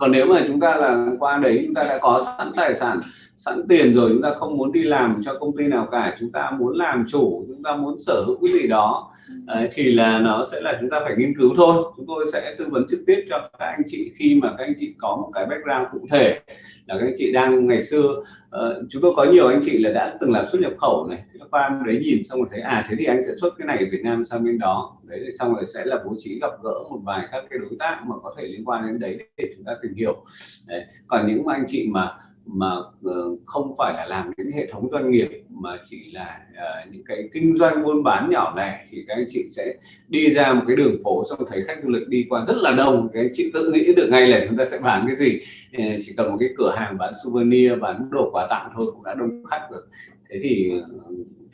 còn 0.00 0.12
nếu 0.12 0.26
mà 0.26 0.44
chúng 0.46 0.60
ta 0.60 0.76
là 0.76 1.06
qua 1.18 1.38
đấy, 1.38 1.62
chúng 1.66 1.74
ta 1.74 1.82
đã 1.82 1.98
có 1.98 2.22
sẵn 2.38 2.48
tài 2.56 2.74
sản, 2.74 3.00
sẵn 3.36 3.62
tiền 3.68 3.94
rồi, 3.94 4.10
chúng 4.12 4.22
ta 4.22 4.34
không 4.38 4.56
muốn 4.56 4.72
đi 4.72 4.82
làm 4.82 5.22
cho 5.24 5.34
công 5.40 5.56
ty 5.56 5.66
nào 5.66 5.88
cả, 5.92 6.16
chúng 6.20 6.32
ta 6.32 6.50
muốn 6.50 6.76
làm 6.76 7.04
chủ, 7.08 7.44
chúng 7.48 7.62
ta 7.62 7.76
muốn 7.76 7.98
sở 7.98 8.24
hữu 8.26 8.38
cái 8.42 8.52
gì 8.52 8.66
đó 8.66 9.12
đấy, 9.54 9.68
thì 9.72 9.94
là 9.94 10.18
nó 10.18 10.46
sẽ 10.52 10.60
là 10.60 10.78
chúng 10.80 10.90
ta 10.90 11.00
phải 11.04 11.14
nghiên 11.16 11.36
cứu 11.38 11.54
thôi 11.56 11.84
chúng 11.96 12.06
tôi 12.06 12.26
sẽ 12.32 12.54
tư 12.58 12.66
vấn 12.70 12.86
trực 12.90 13.00
tiếp 13.06 13.26
cho 13.30 13.50
các 13.58 13.66
anh 13.66 13.82
chị 13.86 14.12
khi 14.16 14.40
mà 14.42 14.54
các 14.58 14.64
anh 14.64 14.74
chị 14.80 14.94
có 14.98 15.16
một 15.16 15.30
cái 15.34 15.46
background 15.46 15.86
cụ 15.92 16.06
thể 16.10 16.40
là 16.86 16.98
các 16.98 17.06
anh 17.06 17.14
chị 17.18 17.32
đang 17.32 17.66
ngày 17.66 17.82
xưa 17.82 18.22
uh, 18.56 18.86
chúng 18.90 19.02
tôi 19.02 19.12
có 19.16 19.24
nhiều 19.24 19.48
anh 19.48 19.60
chị 19.64 19.78
là 19.78 19.90
đã 19.90 20.16
từng 20.20 20.32
làm 20.32 20.46
xuất 20.52 20.60
nhập 20.60 20.72
khẩu 20.78 21.06
này 21.10 21.22
thì 21.32 21.40
qua 21.50 21.80
đấy 21.86 22.00
nhìn 22.02 22.24
xong 22.24 22.38
rồi 22.38 22.48
thấy 22.50 22.60
à 22.60 22.86
thế 22.88 22.96
thì 22.98 23.04
anh 23.04 23.22
sẽ 23.26 23.32
xuất 23.40 23.54
cái 23.58 23.66
này 23.66 23.78
ở 23.78 23.84
Việt 23.92 24.00
Nam 24.04 24.24
sang 24.24 24.44
bên 24.44 24.58
đó 24.58 24.96
đấy 25.02 25.28
xong 25.38 25.54
rồi 25.54 25.64
sẽ 25.74 25.84
là 25.84 25.98
bố 26.04 26.14
trí 26.18 26.38
gặp 26.40 26.50
gỡ 26.62 26.74
một 26.90 27.00
vài 27.04 27.28
các 27.32 27.44
cái 27.50 27.58
đối 27.58 27.76
tác 27.78 28.02
mà 28.06 28.14
có 28.22 28.34
thể 28.38 28.44
liên 28.44 28.64
quan 28.64 28.86
đến 28.86 28.98
đấy 28.98 29.18
để 29.36 29.54
chúng 29.56 29.64
ta 29.64 29.72
tìm 29.82 29.94
hiểu 29.94 30.24
đấy. 30.66 30.84
còn 31.06 31.26
những 31.26 31.46
anh 31.46 31.64
chị 31.68 31.88
mà 31.90 32.10
mà 32.52 32.70
ờ, 33.02 33.36
không 33.44 33.74
phải 33.78 33.94
là 33.94 34.06
làm 34.06 34.30
những 34.36 34.50
hệ 34.52 34.66
thống 34.72 34.88
doanh 34.92 35.10
nghiệp 35.10 35.28
mà 35.48 35.78
chỉ 35.90 36.10
là 36.12 36.40
uh, 36.50 36.92
những 36.92 37.02
cái 37.04 37.28
kinh 37.32 37.56
doanh 37.56 37.82
buôn 37.82 38.02
bán 38.02 38.30
nhỏ 38.30 38.54
lẻ 38.56 38.86
thì 38.90 39.04
các 39.08 39.14
anh 39.14 39.24
chị 39.28 39.46
sẽ 39.50 39.74
đi 40.08 40.30
ra 40.30 40.52
một 40.52 40.62
cái 40.66 40.76
đường 40.76 40.96
phố 41.04 41.24
xong 41.30 41.40
thấy 41.48 41.62
khách 41.66 41.78
du 41.82 41.88
lịch 41.88 42.08
đi 42.08 42.26
qua 42.28 42.44
rất 42.48 42.56
là 42.56 42.74
đông. 42.76 43.08
Cái 43.12 43.30
chị 43.32 43.50
tự 43.54 43.72
nghĩ 43.72 43.94
được 43.94 44.08
ngay 44.10 44.26
là 44.26 44.44
chúng 44.48 44.56
ta 44.56 44.64
sẽ 44.64 44.78
bán 44.78 45.04
cái 45.06 45.16
gì. 45.16 45.40
Ờ, 45.78 45.84
chỉ 46.06 46.12
cần 46.16 46.30
một 46.30 46.36
cái 46.40 46.48
cửa 46.58 46.74
hàng 46.76 46.98
bán 46.98 47.12
souvenir 47.24 47.72
bán 47.80 48.10
đồ 48.10 48.30
quà 48.32 48.46
tặng 48.50 48.70
thôi 48.74 48.86
cũng 48.92 49.04
đã 49.04 49.14
đông 49.14 49.44
khách 49.50 49.66
rồi. 49.70 49.82
Thế 50.30 50.40
thì 50.42 50.72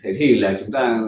thế 0.03 0.15
thì 0.19 0.35
là 0.39 0.57
chúng 0.61 0.73
ta 0.73 1.01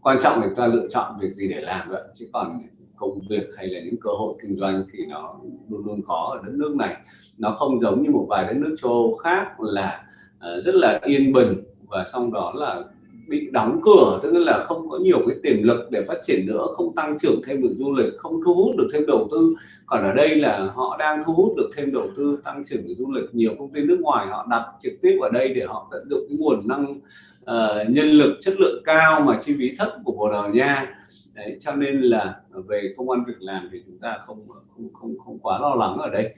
quan 0.00 0.18
trọng 0.22 0.40
là 0.40 0.46
chúng 0.46 0.56
ta 0.56 0.66
lựa 0.66 0.88
chọn 0.90 1.14
việc 1.20 1.34
gì 1.34 1.48
để 1.48 1.60
làm 1.60 1.88
vậy 1.90 2.02
chứ 2.14 2.28
còn 2.32 2.60
công 2.96 3.20
việc 3.28 3.48
hay 3.56 3.66
là 3.66 3.80
những 3.80 3.96
cơ 4.00 4.10
hội 4.10 4.34
kinh 4.42 4.56
doanh 4.58 4.84
thì 4.92 5.06
nó 5.06 5.34
luôn 5.70 5.86
luôn 5.86 6.02
khó 6.02 6.30
ở 6.32 6.40
đất 6.46 6.52
nước 6.54 6.76
này. 6.76 6.96
Nó 7.38 7.50
không 7.50 7.80
giống 7.80 8.02
như 8.02 8.10
một 8.10 8.26
vài 8.28 8.44
đất 8.44 8.56
nước 8.56 8.76
châu 8.82 8.90
Âu 8.90 9.12
khác 9.12 9.60
là 9.60 10.04
uh, 10.36 10.64
rất 10.64 10.74
là 10.74 11.00
yên 11.04 11.32
bình 11.32 11.54
và 11.88 12.04
xong 12.12 12.32
đó 12.32 12.52
là 12.56 12.84
bị 13.28 13.50
đóng 13.52 13.80
cửa 13.84 14.20
tức 14.22 14.32
là 14.32 14.64
không 14.64 14.88
có 14.88 14.98
nhiều 14.98 15.18
cái 15.26 15.36
tiềm 15.42 15.62
lực 15.62 15.90
để 15.90 16.04
phát 16.08 16.18
triển 16.26 16.46
nữa 16.46 16.66
không 16.76 16.94
tăng 16.94 17.18
trưởng 17.18 17.40
thêm 17.46 17.62
được 17.62 17.74
du 17.78 17.94
lịch 17.94 18.12
không 18.18 18.40
thu 18.44 18.54
hút 18.54 18.76
được 18.76 18.88
thêm 18.92 19.06
đầu 19.06 19.28
tư. 19.32 19.54
Còn 19.86 20.02
ở 20.02 20.14
đây 20.14 20.36
là 20.36 20.70
họ 20.74 20.96
đang 20.98 21.22
thu 21.26 21.32
hút 21.32 21.52
được 21.56 21.70
thêm 21.76 21.92
đầu 21.92 22.08
tư 22.16 22.38
tăng 22.44 22.64
trưởng 22.66 22.86
được 22.86 22.94
du 22.98 23.12
lịch. 23.12 23.24
Nhiều 23.32 23.52
công 23.58 23.72
ty 23.72 23.80
nước 23.80 23.98
ngoài 24.00 24.26
họ 24.26 24.46
đặt 24.50 24.64
trực 24.80 24.92
tiếp 25.02 25.18
ở 25.22 25.28
đây 25.28 25.54
để 25.54 25.64
họ 25.64 25.88
tận 25.90 26.06
dụng 26.10 26.20
cái 26.28 26.38
nguồn 26.38 26.68
năng 26.68 27.00
uh, 27.40 27.90
nhân 27.90 28.06
lực 28.06 28.38
chất 28.40 28.54
lượng 28.58 28.82
cao 28.84 29.20
mà 29.20 29.40
chi 29.44 29.54
phí 29.58 29.76
thấp 29.78 29.88
của 30.04 30.12
Bồ 30.12 30.32
Đào 30.32 30.50
Nha. 30.50 30.94
Đấy, 31.34 31.56
cho 31.60 31.72
nên 31.72 32.00
là 32.00 32.40
về 32.68 32.94
công 32.96 33.10
an 33.10 33.24
việc 33.26 33.40
làm 33.40 33.68
thì 33.72 33.82
chúng 33.86 33.98
ta 33.98 34.18
không 34.26 34.48
không 34.48 34.92
không 34.92 35.18
không 35.18 35.38
quá 35.38 35.58
lo 35.58 35.74
lắng 35.74 35.98
ở 35.98 36.10
đây 36.10 36.34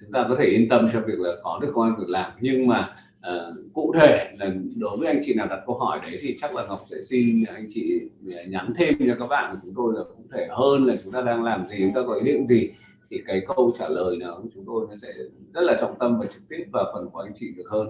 chúng 0.00 0.12
ta 0.12 0.26
có 0.28 0.36
thể 0.38 0.44
yên 0.44 0.68
tâm 0.68 0.90
cho 0.92 1.00
việc 1.00 1.18
là 1.18 1.30
có 1.42 1.58
được 1.62 1.72
công 1.74 1.84
an 1.84 1.94
việc 1.98 2.08
làm. 2.08 2.30
Nhưng 2.40 2.66
mà 2.66 2.88
uh, 3.28 3.72
cụ 3.72 3.92
thể 3.96 4.34
là 4.38 4.54
đối 4.76 4.96
với 4.96 5.08
anh 5.08 5.20
chị 5.24 5.34
nào 5.34 5.46
đặt 5.46 5.60
câu 5.66 5.78
hỏi 5.78 5.98
đấy 6.02 6.18
thì 6.20 6.36
chắc 6.40 6.54
là 6.54 6.66
ngọc 6.66 6.84
sẽ 6.90 6.96
xin 7.02 7.44
anh 7.54 7.66
chị 7.74 8.00
ờ, 8.26 8.44
nhắn 8.48 8.72
thêm 8.76 8.94
cho 8.98 9.16
các 9.18 9.26
bạn 9.26 9.52
của 9.52 9.58
chúng 9.62 9.74
tôi 9.76 9.94
là 9.96 10.04
cụ 10.16 10.24
thể 10.32 10.46
hơn 10.50 10.86
là 10.86 10.94
chúng 11.04 11.12
ta 11.12 11.22
đang 11.22 11.42
làm 11.42 11.66
gì 11.66 11.76
chúng 11.78 11.94
ta 11.94 12.00
có 12.06 12.14
ý 12.14 12.32
định 12.32 12.46
gì. 12.46 12.70
Thì 13.10 13.20
cái 13.26 13.42
câu 13.48 13.72
trả 13.78 13.88
lời 13.88 14.16
nào 14.16 14.40
của 14.42 14.48
chúng 14.54 14.64
tôi 14.66 14.86
nó 14.90 14.96
sẽ 14.96 15.08
rất 15.54 15.60
là 15.60 15.76
trọng 15.80 15.94
tâm 15.98 16.18
và 16.20 16.26
trực 16.26 16.42
tiếp 16.48 16.64
vào 16.72 16.84
phần 16.94 17.10
của 17.10 17.20
anh 17.20 17.32
chị 17.34 17.52
được 17.56 17.68
hơn. 17.70 17.88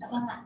Dạ 0.00 0.06
vâng 0.12 0.22
ạ. 0.28 0.42